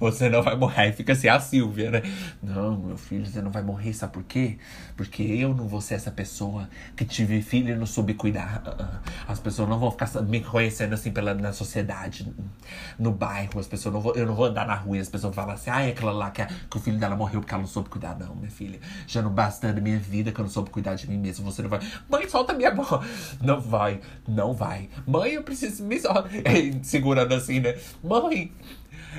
[0.01, 0.81] Você não vai morrer.
[0.81, 2.03] Aí fica assim a Silvia, né?
[2.43, 3.93] Não, meu filho, você não vai morrer.
[3.93, 4.57] Sabe por quê?
[4.97, 8.63] Porque eu não vou ser essa pessoa que tive filho e não soube cuidar.
[8.65, 9.01] Ah, ah.
[9.29, 12.33] As pessoas não vão ficar me conhecendo assim pela, na sociedade,
[12.99, 13.61] no bairro.
[13.61, 15.55] As pessoas não vão, eu não vou andar na rua e as pessoas vão falar
[15.55, 17.69] assim: ah, é aquela lá que, a, que o filho dela morreu porque ela não
[17.69, 18.19] soube cuidar.
[18.19, 18.81] Não, minha filha.
[19.07, 21.45] Já não bastando minha vida que eu não soube cuidar de mim mesmo.
[21.45, 21.81] Você não vai.
[22.09, 22.87] Mãe, solta minha mão.
[23.43, 24.01] Não vai.
[24.27, 24.89] Não vai.
[25.07, 26.01] Mãe, mãe, eu preciso me
[26.83, 27.77] segurando assim, né?
[28.03, 28.53] Mãe!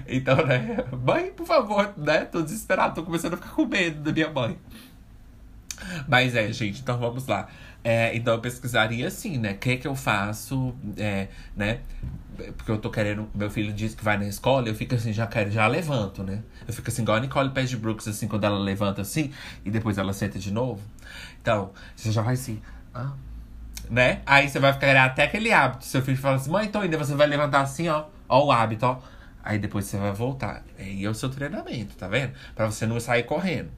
[0.08, 0.86] Então, né?
[1.06, 2.26] Mãe, por favor, né?
[2.26, 4.58] Tô desesperado, tô começando a ficar com medo da minha mãe.
[6.08, 7.48] Mas é, gente, então vamos lá.
[7.84, 9.52] É, então eu pesquisaria assim, né?
[9.52, 11.82] O que que eu faço, é, né?
[12.56, 13.28] Porque eu tô querendo.
[13.34, 16.44] Meu filho diz que vai na escola, eu fico assim, já quero, já levanto, né?
[16.68, 19.32] Eu fico assim, igual a Nicole Page Brooks, assim, quando ela levanta assim,
[19.66, 20.82] e depois ela senta de novo.
[21.42, 22.62] Então, você já vai assim.
[22.94, 23.14] Ah,
[23.90, 24.22] né?
[24.26, 25.86] Aí você vai ficar até aquele hábito.
[25.86, 26.98] Seu filho fala assim, mãe, tô indo.
[26.98, 28.06] Você vai levantar assim, ó.
[28.28, 29.00] Ó o hábito, ó.
[29.44, 30.64] Aí depois você vai voltar.
[30.78, 32.34] E é o seu treinamento, tá vendo?
[32.56, 33.70] Pra você não sair correndo.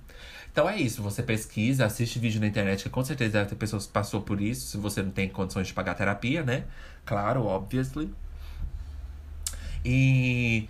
[0.52, 3.86] Então é isso, você pesquisa, assiste vídeo na internet, que com certeza deve ter pessoas
[3.86, 6.64] que passou por isso, se você não tem condições de pagar terapia, né?
[7.06, 8.12] Claro, obviously.
[9.86, 10.68] E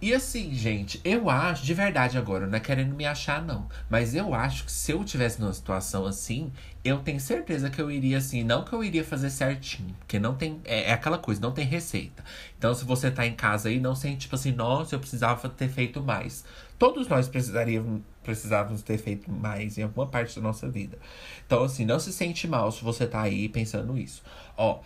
[0.00, 3.68] e assim, gente, eu acho, de verdade agora, não é querendo me achar, não.
[3.90, 6.52] Mas eu acho que se eu tivesse numa situação assim,
[6.84, 8.44] eu tenho certeza que eu iria assim.
[8.44, 10.60] Não que eu iria fazer certinho, porque não tem.
[10.64, 12.24] É, é aquela coisa, não tem receita.
[12.56, 15.68] Então, se você tá em casa aí, não sente tipo assim, nossa, eu precisava ter
[15.68, 16.44] feito mais.
[16.78, 20.96] Todos nós precisaríamos, precisávamos ter feito mais em alguma parte da nossa vida.
[21.44, 24.22] Então, assim, não se sente mal se você tá aí pensando isso.
[24.56, 24.80] Ó,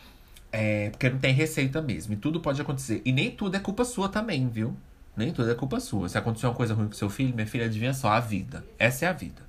[0.50, 2.14] é, porque não tem receita mesmo.
[2.14, 3.02] E tudo pode acontecer.
[3.04, 4.74] E nem tudo é culpa sua também, viu?
[5.16, 6.08] Nem tudo é culpa sua.
[6.08, 8.64] Se aconteceu uma coisa ruim com seu filho, minha filha, adivinha só, a vida.
[8.78, 9.42] Essa é a vida.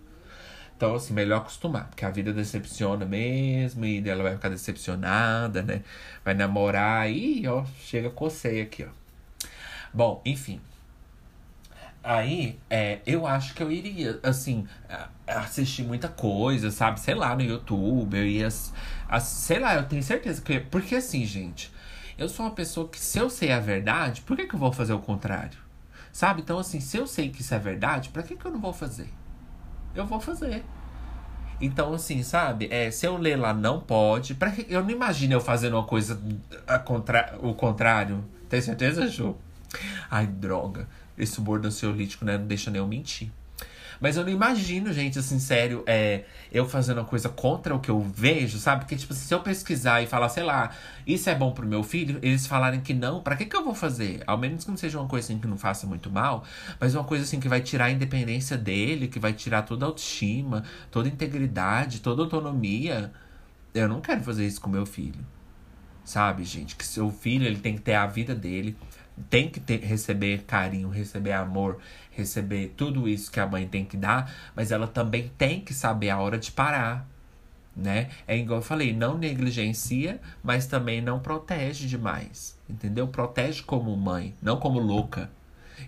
[0.75, 5.81] Então, assim, melhor acostumar, porque a vida decepciona mesmo, e ela vai ficar decepcionada, né?
[6.25, 8.89] Vai namorar e, ó, chega coceia aqui, ó.
[9.93, 10.59] Bom, enfim.
[12.03, 14.67] Aí, é, eu acho que eu iria, assim,
[15.25, 16.99] assistir muita coisa, sabe?
[16.99, 18.49] Sei lá, no YouTube, eu ia.
[19.21, 20.59] Sei lá, eu tenho certeza que.
[20.59, 21.71] Porque assim, gente,
[22.17, 24.71] eu sou uma pessoa que, se eu sei a verdade, por que, que eu vou
[24.71, 25.57] fazer o contrário?
[26.11, 26.41] Sabe?
[26.41, 28.73] Então, assim, se eu sei que isso é verdade, pra que, que eu não vou
[28.73, 29.09] fazer?
[29.95, 30.63] Eu vou fazer.
[31.59, 32.67] Então, assim, sabe?
[32.69, 34.35] É, se eu ler lá não pode.
[34.35, 36.21] Pra que, eu não imagino eu fazendo uma coisa
[36.67, 38.23] a contra, o contrário.
[38.49, 39.35] Tem certeza, Ju?
[40.09, 40.87] Ai, droga.
[41.17, 42.37] Esse humor ansiolítico, né?
[42.37, 43.31] Não deixa nem eu mentir.
[44.03, 47.89] Mas eu não imagino, gente, assim, sério, é, eu fazendo uma coisa contra o que
[47.89, 48.81] eu vejo, sabe?
[48.81, 50.71] Porque, tipo, se eu pesquisar e falar, sei lá,
[51.07, 53.73] isso é bom pro meu filho, eles falarem que não, para que que eu vou
[53.73, 54.21] fazer?
[54.27, 56.43] Ao menos que não seja uma coisa assim que não faça muito mal,
[56.81, 59.87] mas uma coisa assim que vai tirar a independência dele, que vai tirar toda a
[59.87, 63.09] autoestima, toda a integridade, toda a autonomia.
[63.73, 65.25] Eu não quero fazer isso com meu filho.
[66.03, 66.75] Sabe, gente?
[66.75, 68.75] Que seu filho, ele tem que ter a vida dele,
[69.29, 71.79] tem que ter, receber carinho, receber amor,
[72.11, 76.09] receber tudo isso que a mãe tem que dar, mas ela também tem que saber
[76.09, 77.07] a hora de parar.
[77.75, 78.09] né?
[78.27, 83.07] É igual eu falei, não negligencia, mas também não protege demais, entendeu?
[83.07, 85.29] Protege como mãe, não como louca,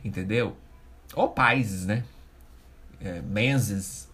[0.04, 0.58] entendeu?
[1.14, 2.04] Ou pais, né?
[3.00, 4.10] É, menses.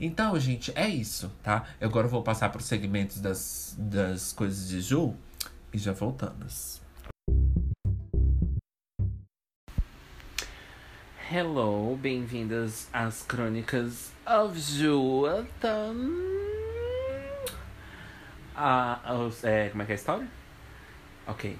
[0.00, 1.64] Então, gente, é isso, tá?
[1.80, 5.14] Agora eu vou passar para os segmentos das, das coisas de Ju
[5.72, 6.79] e já voltamos.
[11.32, 15.22] Hello, bem-vindas às crônicas of Ju.
[18.56, 19.00] Ah,
[19.44, 20.28] é, como é que é a história?
[21.28, 21.56] Ok.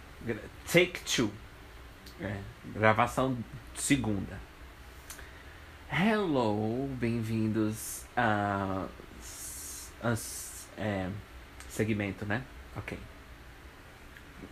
[0.66, 1.30] Take two.
[2.20, 2.36] É,
[2.74, 3.38] gravação
[3.76, 4.40] segunda.
[5.88, 8.88] Hello, bem-vindos a.
[10.76, 11.08] é,
[11.68, 12.42] segmento, né?
[12.76, 12.98] Ok.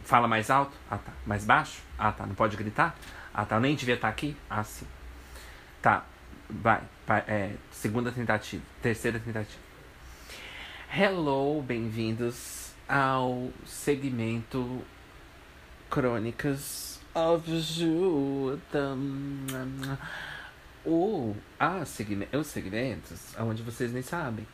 [0.04, 0.76] Fala mais alto?
[0.88, 1.12] Ah, tá.
[1.26, 1.82] Mais baixo?
[1.98, 2.24] Ah, tá.
[2.24, 2.96] Não pode gritar?
[3.34, 3.58] Ah, tá.
[3.58, 4.36] Nem devia estar aqui?
[4.48, 4.86] Ah, sim.
[5.80, 6.04] Tá.
[6.50, 6.82] Vai.
[7.28, 8.64] é, segunda tentativa.
[8.82, 9.60] Terceira tentativa.
[10.92, 14.82] Hello, bem-vindos ao segmento
[15.88, 18.98] Crônicas of Jutam.
[20.84, 24.46] O, ah, segme os segmentos onde vocês nem sabem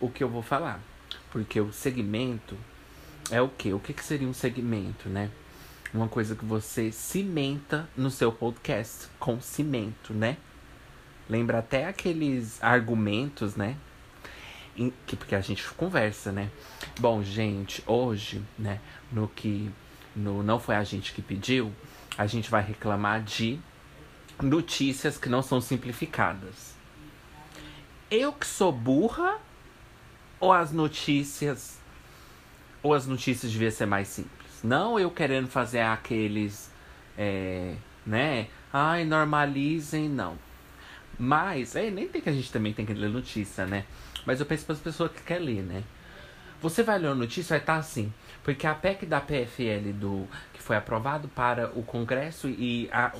[0.00, 0.80] o que eu vou falar.
[1.30, 2.56] Porque o segmento
[3.30, 3.74] é o quê?
[3.74, 5.30] O que, que seria um segmento, né?
[5.92, 10.38] Uma coisa que você cimenta no seu podcast com cimento, né?
[11.28, 13.76] Lembra até aqueles argumentos, né?
[15.06, 16.50] que, porque a gente conversa, né?
[16.98, 18.80] Bom, gente, hoje, né,
[19.12, 19.70] no que
[20.14, 21.72] no não foi a gente que pediu,
[22.16, 23.58] a gente vai reclamar de
[24.40, 26.74] notícias que não são simplificadas.
[28.10, 29.38] Eu que sou burra
[30.38, 31.78] ou as notícias
[32.82, 34.62] ou as notícias deviam ser mais simples?
[34.62, 36.70] Não eu querendo fazer aqueles
[37.16, 37.74] é,
[38.06, 38.48] né?
[38.72, 40.36] Ai, normalizem, não.
[41.18, 43.84] Mas, é, nem tem que a gente também tem que ler notícia, né?
[44.26, 45.84] Mas eu penso para as pessoas que querem ler, né?
[46.60, 48.12] Você vai ler a notícia, vai estar tá assim.
[48.42, 53.12] Porque a PEC da PFL do, que foi aprovado para o Congresso e a,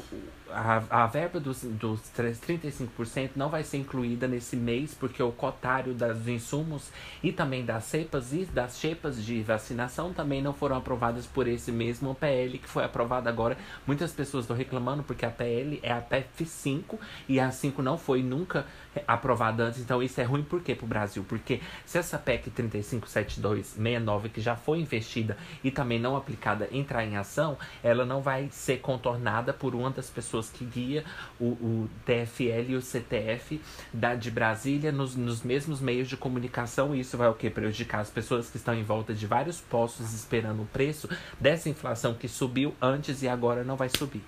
[0.51, 5.93] a, a verba dos, dos 35% não vai ser incluída nesse mês, porque o cotário
[5.93, 6.91] dos insumos
[7.23, 11.73] e também das cepas e das chepas de vacinação também não foram aprovadas por esse
[11.73, 13.59] mesmo PL que foi aprovado agora.
[13.87, 18.23] Muitas pessoas estão reclamando porque a PL é a PF5 e a 5 não foi
[18.23, 18.65] nunca
[19.07, 19.81] aprovada antes.
[19.81, 21.25] Então isso é ruim por quê para o Brasil?
[21.29, 27.17] Porque se essa PEC 357269 que já foi investida e também não aplicada entrar em
[27.17, 27.34] ação,
[27.83, 31.05] ela não vai ser contornada por uma das pessoas que guia
[31.41, 33.61] o, o TFL e o CTF
[33.93, 36.95] da, de Brasília nos, nos mesmos meios de comunicação.
[36.95, 37.51] E isso vai o quê?
[37.51, 41.09] Prejudicar as pessoas que estão em volta de vários postos esperando o preço
[41.41, 44.23] dessa inflação que subiu antes e agora não vai subir.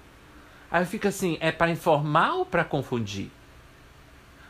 [0.71, 3.31] Aí fica assim, é para informar ou para confundir?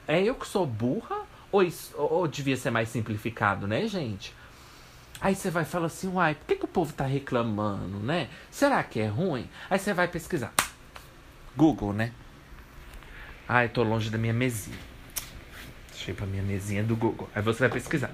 [0.09, 1.27] É eu que sou burra?
[1.53, 4.35] Ou, isso, ou devia ser mais simplificado, né, gente?
[5.21, 8.29] Aí você vai falar assim, uai, por que, que o povo tá reclamando, né?
[8.51, 9.49] Será que é ruim?
[9.71, 10.53] Aí você vai pesquisar.
[11.57, 12.13] Google, né?
[13.49, 14.79] Ai, tô longe da minha mesinha.
[16.07, 17.29] Ir pra minha mesinha do Google.
[17.35, 18.13] Aí você vai pesquisar.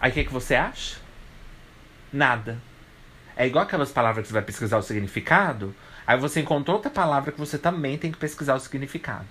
[0.00, 0.98] Aí o que, que você acha?
[2.12, 2.60] Nada.
[3.36, 5.72] É igual aquelas palavras que você vai pesquisar o significado.
[6.04, 9.28] Aí você encontrou outra palavra que você também tem que pesquisar o significado.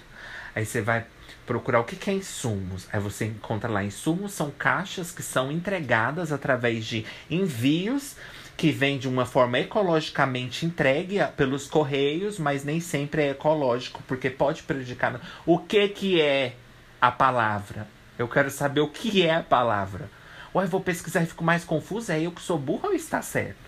[0.55, 1.05] Aí você vai
[1.47, 2.87] procurar o que, que é insumos.
[2.91, 8.15] Aí você encontra lá: insumos são caixas que são entregadas através de envios
[8.55, 14.31] que vem de uma forma ecologicamente entregue pelos correios, mas nem sempre é ecológico, porque
[14.31, 15.21] pode prejudicar.
[15.45, 16.55] O que que é
[16.99, 17.87] a palavra?
[18.17, 20.09] Eu quero saber o que é a palavra.
[20.51, 23.21] Ou eu vou pesquisar e fico mais confuso, é eu que sou burro ou está
[23.21, 23.66] certo?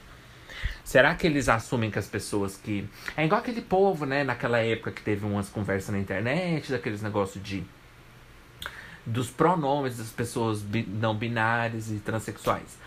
[0.89, 2.83] Será que eles assumem que as pessoas que.
[3.15, 4.23] É igual aquele povo, né?
[4.23, 7.63] Naquela época que teve umas conversas na internet, daqueles negócios de.
[9.05, 12.79] dos pronomes das pessoas não binárias e transexuais.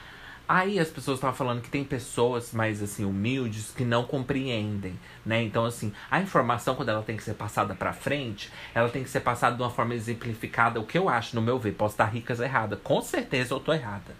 [0.48, 5.40] Aí as pessoas estavam falando que tem pessoas mais assim humildes que não compreendem, né?
[5.40, 9.10] Então assim, a informação quando ela tem que ser passada para frente, ela tem que
[9.10, 12.06] ser passada de uma forma exemplificada, o que eu acho, no meu ver, posso estar
[12.06, 12.74] ricas errada.
[12.74, 14.12] Com certeza eu tô errada.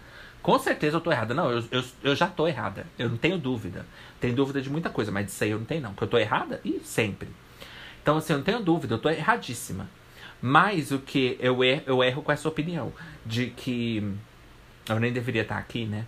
[0.43, 1.33] Com certeza eu tô errada.
[1.33, 2.85] Não, eu, eu, eu já tô errada.
[2.99, 3.85] Eu não tenho dúvida.
[4.19, 5.93] Tenho dúvida de muita coisa, mas disso aí eu não tenho não.
[5.93, 7.29] Que eu tô errada e sempre.
[8.01, 9.89] Então assim, eu não tenho dúvida, eu tô erradíssima.
[10.41, 12.91] Mas o que eu erro, eu erro com essa opinião
[13.25, 14.03] de que
[14.89, 16.05] eu nem deveria estar aqui, né?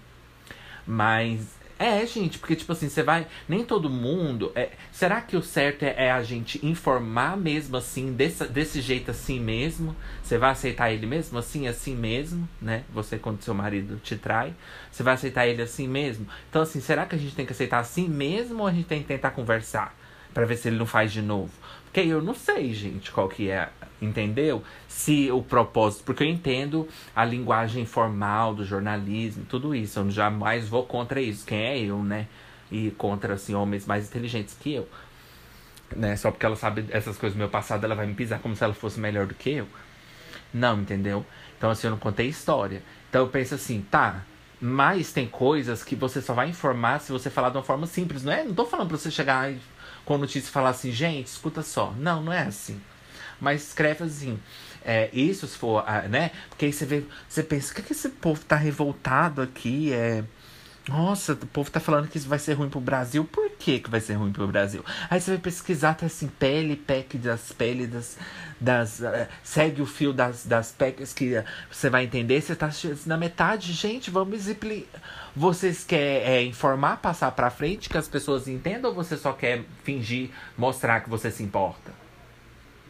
[0.85, 3.27] Mas é, gente, porque, tipo assim, você vai.
[3.47, 4.51] Nem todo mundo.
[4.55, 9.11] É, será que o certo é, é, a gente informar mesmo assim, desse, desse jeito
[9.11, 9.95] assim mesmo?
[10.23, 12.83] Você vai aceitar ele mesmo assim, assim mesmo, né?
[12.93, 14.53] Você, quando seu marido te trai,
[14.91, 16.27] você vai aceitar ele assim mesmo?
[16.49, 19.01] Então, assim, será que a gente tem que aceitar assim mesmo ou a gente tem
[19.01, 19.95] que tentar conversar?
[20.35, 21.51] para ver se ele não faz de novo?
[21.85, 23.69] Porque eu não sei, gente, qual que é,
[24.05, 24.63] entendeu?
[24.87, 26.03] Se o propósito.
[26.03, 29.99] Porque eu entendo a linguagem formal do jornalismo, tudo isso.
[29.99, 31.45] Eu jamais vou contra isso.
[31.45, 32.27] Quem é eu, né?
[32.71, 34.87] E contra, assim, homens mais inteligentes que eu.
[35.95, 36.15] Né?
[36.15, 38.63] Só porque ela sabe essas coisas do meu passado, ela vai me pisar como se
[38.63, 39.67] ela fosse melhor do que eu.
[40.53, 41.25] Não, entendeu?
[41.57, 42.81] Então, assim, eu não contei história.
[43.09, 44.23] Então, eu penso assim, tá.
[44.59, 48.23] Mas tem coisas que você só vai informar se você falar de uma forma simples,
[48.23, 48.43] não é?
[48.43, 49.53] Não tô falando pra você chegar
[50.05, 51.93] com notícia e falar assim, gente, escuta só.
[51.97, 52.79] Não, não é assim.
[53.39, 54.39] Mas escreve assim.
[54.83, 56.29] É, isso se for, ah, né?
[56.47, 59.91] Porque aí você vê, você pensa, o que, que esse povo tá revoltado aqui?
[59.91, 60.23] É.
[60.87, 63.25] Nossa, o povo tá falando que isso vai ser ruim pro Brasil.
[63.25, 64.85] Por que, que vai ser ruim pro Brasil?
[65.09, 68.17] Aí você vai pesquisar, tá assim, pele, PEC das peles, das.
[68.61, 72.39] das uh, segue o fio das, das PECs que uh, você vai entender.
[72.39, 72.69] Você tá
[73.07, 74.45] na metade, gente, vamos.
[75.35, 79.63] Vocês querem é, informar, passar pra frente, que as pessoas entendam, ou você só quer
[79.83, 82.04] fingir, mostrar que você se importa?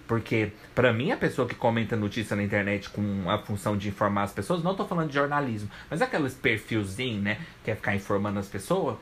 [0.07, 4.23] Porque, para mim, a pessoa que comenta notícia na internet com a função de informar
[4.23, 7.39] as pessoas, não tô falando de jornalismo, mas aqueles perfilzinho, né?
[7.63, 8.97] Quer é ficar informando as pessoas.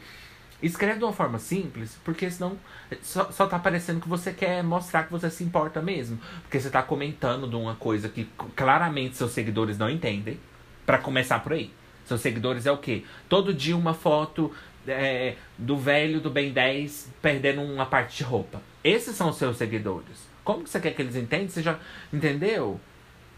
[0.62, 2.58] Escreve de uma forma simples, porque senão
[3.02, 6.18] só, só tá parecendo que você quer mostrar que você se importa mesmo.
[6.44, 10.40] Porque você tá comentando de uma coisa que claramente seus seguidores não entendem.
[10.86, 11.72] para começar por aí.
[12.06, 13.04] Seus seguidores é o quê?
[13.28, 14.54] Todo dia uma foto
[14.88, 18.62] é, do velho do Ben 10 perdendo uma parte de roupa.
[18.84, 20.33] Esses são os seus seguidores.
[20.44, 21.50] Como que você quer que eles entendam?
[21.50, 21.80] Você já
[22.12, 22.80] entendeu?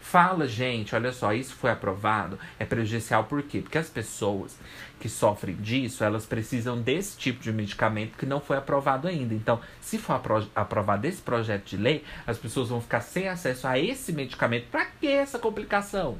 [0.00, 3.60] Fala, gente, olha só, isso foi aprovado, é prejudicial por quê?
[3.60, 4.56] Porque as pessoas
[5.00, 9.34] que sofrem disso, elas precisam desse tipo de medicamento que não foi aprovado ainda.
[9.34, 13.66] Então, se for apro aprovado esse projeto de lei, as pessoas vão ficar sem acesso
[13.66, 14.68] a esse medicamento.
[14.70, 16.16] Pra que essa complicação?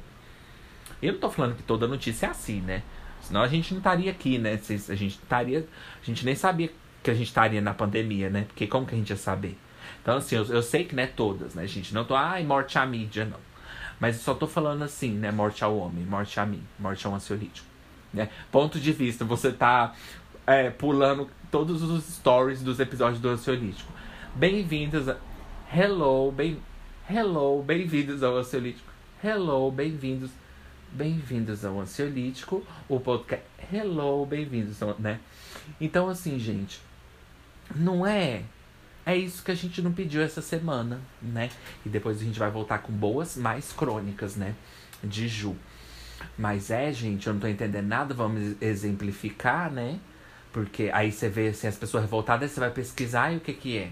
[1.01, 2.83] Eu não tô falando que toda notícia é assim, né?
[3.21, 4.59] Senão a gente não estaria aqui, né?
[4.89, 5.65] A gente estaria.
[6.01, 6.69] A gente nem sabia
[7.01, 8.45] que a gente estaria na pandemia, né?
[8.47, 9.57] Porque como que a gente ia saber?
[10.07, 11.93] Então, assim, eu, eu sei que não é todas, né, gente?
[11.93, 13.39] Não tô, ai, morte à mídia, não.
[13.99, 15.31] Mas só tô falando assim, né?
[15.31, 17.67] Morte ao homem, morte a mim, morte ao ansiolítico.
[18.13, 18.29] Né?
[18.49, 19.93] Ponto de vista, você tá
[20.45, 23.91] é, pulando todos os stories dos episódios do ansiolítico.
[24.33, 25.17] Bem-vindos a.
[25.75, 26.57] Hello, bem.
[27.09, 28.89] Hello, bem-vindos ao ansiolítico.
[29.21, 30.31] Hello, bem-vindos.
[30.89, 32.65] Bem-vindos ao ansiolítico.
[32.87, 33.43] O podcast.
[33.73, 35.19] Hello, bem-vindos, né?
[35.81, 36.79] Então, assim, gente.
[37.75, 38.43] Não é
[39.07, 41.49] é isso que a gente não pediu essa semana, né?
[41.85, 44.53] E depois a gente vai voltar com boas mais crônicas, né?
[45.01, 45.55] De Ju.
[46.37, 49.97] Mas é, gente, eu não tô entendendo nada, vamos exemplificar, né?
[50.51, 53.77] Porque aí você vê assim, as pessoas revoltadas, você vai pesquisar e o que que
[53.77, 53.91] é.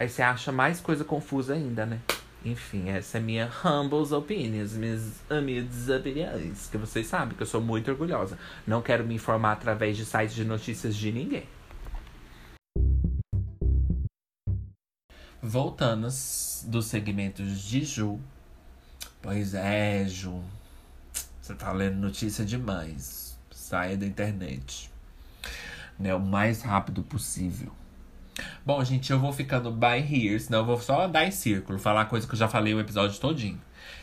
[0.00, 2.00] Aí você acha mais coisa confusa ainda, né?
[2.42, 6.70] Enfim, essa é minha humble opinions, minhas humildes opiniões.
[6.70, 8.38] Que vocês sabem que eu sou muito orgulhosa.
[8.66, 11.44] Não quero me informar através de sites de notícias de ninguém.
[15.46, 16.08] Voltando
[16.64, 18.18] dos segmentos de Ju.
[19.20, 20.42] Pois é, Ju.
[21.38, 23.38] Você tá lendo notícia demais.
[23.50, 24.90] Saia da internet.
[25.98, 27.70] Né, o mais rápido possível.
[28.64, 32.06] Bom, gente, eu vou ficando by here, senão eu vou só andar em círculo, falar
[32.06, 33.60] coisa que eu já falei o episódio todinho.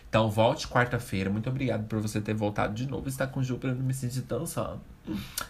[0.07, 1.31] Então volte quarta-feira.
[1.31, 3.75] Muito obrigado por você ter voltado de novo e estar com o Ju para eu
[3.75, 4.79] não me sentir tão só.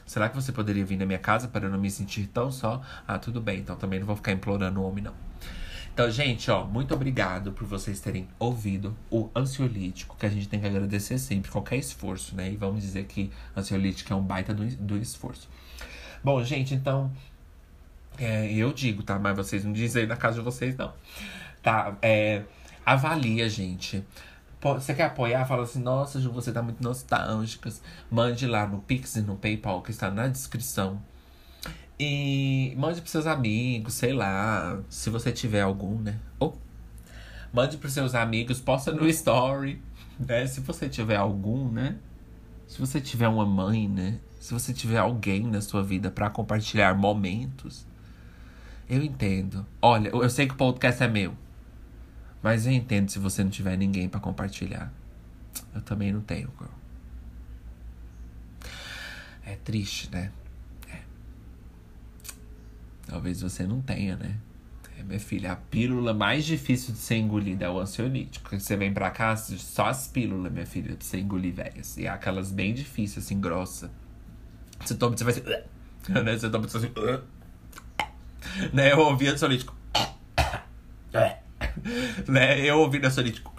[0.06, 2.82] Será que você poderia vir na minha casa para eu não me sentir tão só?
[3.06, 3.60] Ah, tudo bem.
[3.60, 5.14] Então também não vou ficar implorando o homem, não.
[5.94, 10.60] Então, gente, ó, muito obrigado por vocês terem ouvido o ansiolítico, que a gente tem
[10.60, 12.50] que agradecer sempre, qualquer esforço, né?
[12.50, 15.50] E vamos dizer que ansiolítico é um baita do, do esforço.
[16.24, 17.12] Bom, gente, então.
[18.18, 19.20] É, eu digo, tá?
[19.20, 20.94] Mas vocês não dizem na casa de vocês, não.
[21.62, 21.98] Tá?
[22.02, 22.44] É,
[22.86, 24.04] avalia, gente.
[24.62, 25.46] Você quer apoiar?
[25.46, 27.70] Fala assim, nossa, Ju, você tá muito nostálgica.
[28.10, 31.02] Mande lá no Pix e no PayPal, que está na descrição.
[32.04, 36.20] E mande pros seus amigos, sei lá, se você tiver algum, né?
[36.39, 36.60] Ou
[37.54, 39.80] mande pros seus amigos, posta no story,
[40.20, 40.47] né?
[40.47, 41.99] Se você tiver algum, né?
[42.68, 44.20] Se você tiver uma mãe, né?
[44.39, 47.86] Se você tiver alguém na sua vida para compartilhar momentos,
[48.89, 49.64] eu entendo.
[49.80, 51.36] Olha, eu sei que o podcast é meu,
[52.41, 54.91] mas eu entendo se você não tiver ninguém para compartilhar.
[55.76, 56.72] Eu também não tenho, girl.
[59.45, 60.32] É triste, né?
[63.12, 64.38] Talvez você não tenha, né?
[64.97, 68.57] É, minha filha, a pílula mais difícil de ser engolida é o ansiolítico.
[68.57, 71.97] Você vem pra cá, só as pílulas, minha filha, pra você engolir velhas.
[71.97, 73.91] E é aquelas bem difíceis, assim, grossa.
[74.80, 75.43] Você toma, você vai assim.
[76.24, 76.38] né?
[76.38, 76.91] Você toma, você assim.
[78.72, 78.93] né?
[78.93, 79.76] Eu ouvi ansiolítico.
[82.30, 82.62] né?
[82.62, 83.53] Eu ouvi ansiolítico.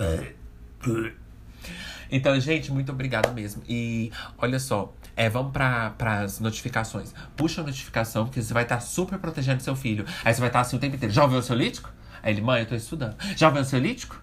[2.10, 3.62] Então, gente, muito obrigado mesmo.
[3.68, 7.14] E olha só, é, vamos para as notificações.
[7.36, 10.04] Puxa a notificação, porque você vai estar tá super protegendo seu filho.
[10.24, 11.12] Aí você vai estar tá assim o tempo inteiro.
[11.12, 11.90] Já ouviu o seu lítico?
[12.22, 13.16] Aí ele, mãe, eu tô estudando.
[13.36, 14.20] Já ouviu ansiolítico?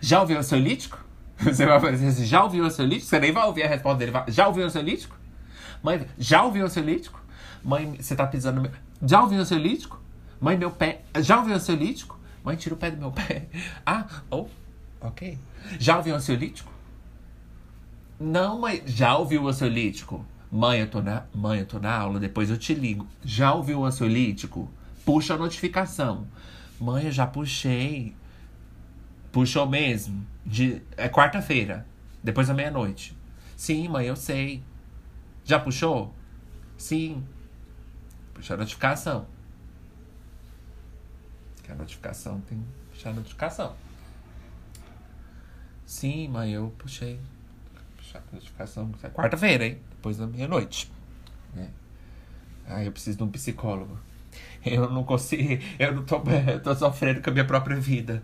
[0.00, 1.02] Já ouviu ansiolítico?
[1.38, 3.08] Você vai aparecer assim, já ouviu ansiolítico?
[3.08, 4.12] Você nem vai ouvir a resposta dele.
[4.12, 5.16] Vai, já ouviu ansiolítico?
[5.82, 7.20] Mãe, já ouviu ansiolítico?
[7.62, 8.70] Mãe, você tá pisando no meu...
[9.02, 10.00] Já ouviu ansiolítico?
[10.40, 11.02] Mãe, meu pé...
[11.20, 12.20] Já ouviu ansiolítico?
[12.44, 13.46] Mãe, tira o pé do meu pé.
[13.84, 14.46] Ah, oh,
[15.00, 15.38] ok.
[15.78, 16.70] Já ouviu ansiolítico?
[18.18, 18.82] Não, mãe.
[18.86, 20.24] Já ouviu o ansiolítico?
[20.50, 23.06] Mãe, eu tô na, mãe, eu tô na aula, depois eu te ligo.
[23.24, 24.70] Já ouviu o ansiolítico?
[25.04, 26.26] Puxa a notificação.
[26.80, 28.14] Mãe, eu já puxei.
[29.32, 30.24] Puxou mesmo.
[30.46, 31.86] De, é quarta-feira,
[32.22, 33.16] depois da meia-noite.
[33.56, 34.62] Sim, mãe, eu sei.
[35.44, 36.14] Já puxou?
[36.76, 37.24] Sim.
[38.32, 39.26] Puxa a notificação.
[41.62, 42.62] Que a notificação tem
[42.94, 43.76] puxar a notificação.
[45.84, 47.20] Sim, mãe, eu puxei.
[48.32, 48.90] Notificação.
[49.02, 49.78] É quarta-feira, hein?
[49.90, 50.90] Depois da meia-noite.
[51.56, 51.66] É.
[52.66, 53.98] Ah, eu preciso de um psicólogo.
[54.64, 55.62] Eu não consigo.
[55.78, 58.22] Eu não tô, eu tô sofrendo com a minha própria vida.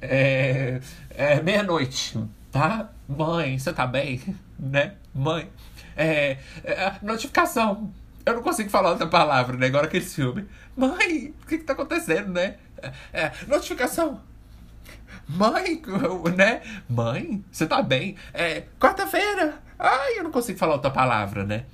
[0.00, 0.80] É,
[1.10, 2.18] é meia-noite,
[2.52, 2.90] tá?
[3.08, 4.20] Mãe, você tá bem?
[4.62, 4.94] Né?
[5.12, 5.50] Mãe.
[5.96, 7.92] É, é, notificação.
[8.24, 9.66] Eu não consigo falar outra palavra, né?
[9.66, 10.46] Agora aquele filme.
[10.76, 12.58] Mãe, o que que tá acontecendo, né?
[12.80, 14.20] É, é, notificação.
[15.28, 15.80] Mãe,
[16.36, 16.62] né?
[16.88, 18.16] Mãe, você tá bem?
[18.32, 19.62] É, quarta-feira.
[19.78, 21.64] Ai, eu não consigo falar outra palavra, né?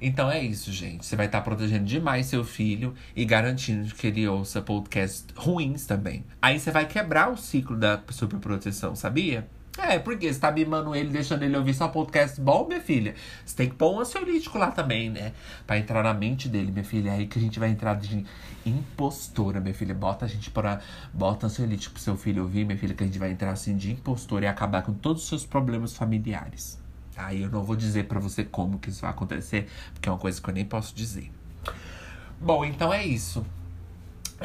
[0.00, 1.06] Então é isso, gente.
[1.06, 5.86] Você vai estar tá protegendo demais seu filho e garantindo que ele ouça podcasts ruins
[5.86, 6.24] também.
[6.42, 9.48] Aí você vai quebrar o ciclo da superproteção, sabia?
[9.76, 13.14] É, porque você tá mimando ele, deixando ele ouvir só podcast bom, minha filha.
[13.44, 15.32] Você tem que pôr um ansiolítico lá também, né?
[15.66, 17.10] Pra entrar na mente dele, minha filha.
[17.10, 18.24] É aí que a gente vai entrar de
[18.64, 19.94] impostora, minha filha.
[19.94, 20.80] Bota a gente para
[21.12, 23.90] Bota ansiolítico pro seu filho ouvir, minha filha, que a gente vai entrar assim de
[23.90, 26.78] impostora e acabar com todos os seus problemas familiares.
[27.16, 30.18] Aí eu não vou dizer para você como que isso vai acontecer, porque é uma
[30.18, 31.30] coisa que eu nem posso dizer.
[32.40, 33.44] Bom, então é isso.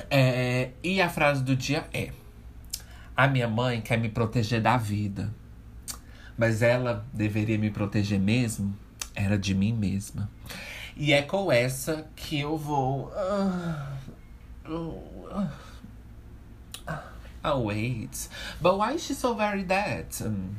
[0.10, 2.12] É, e a frase do dia é.
[3.20, 5.30] A minha mãe quer me proteger da vida,
[6.38, 8.74] mas ela deveria me proteger mesmo
[9.14, 10.32] era de mim mesma.
[10.96, 13.12] E é com essa que eu vou.
[14.66, 15.50] Uh,
[17.44, 18.30] uh, wait.
[18.62, 19.68] But why is she so very?
[20.26, 20.56] Um,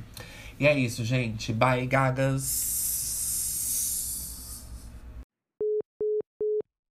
[0.59, 1.55] e é isso, gente.
[1.55, 2.80] Bye, gagas.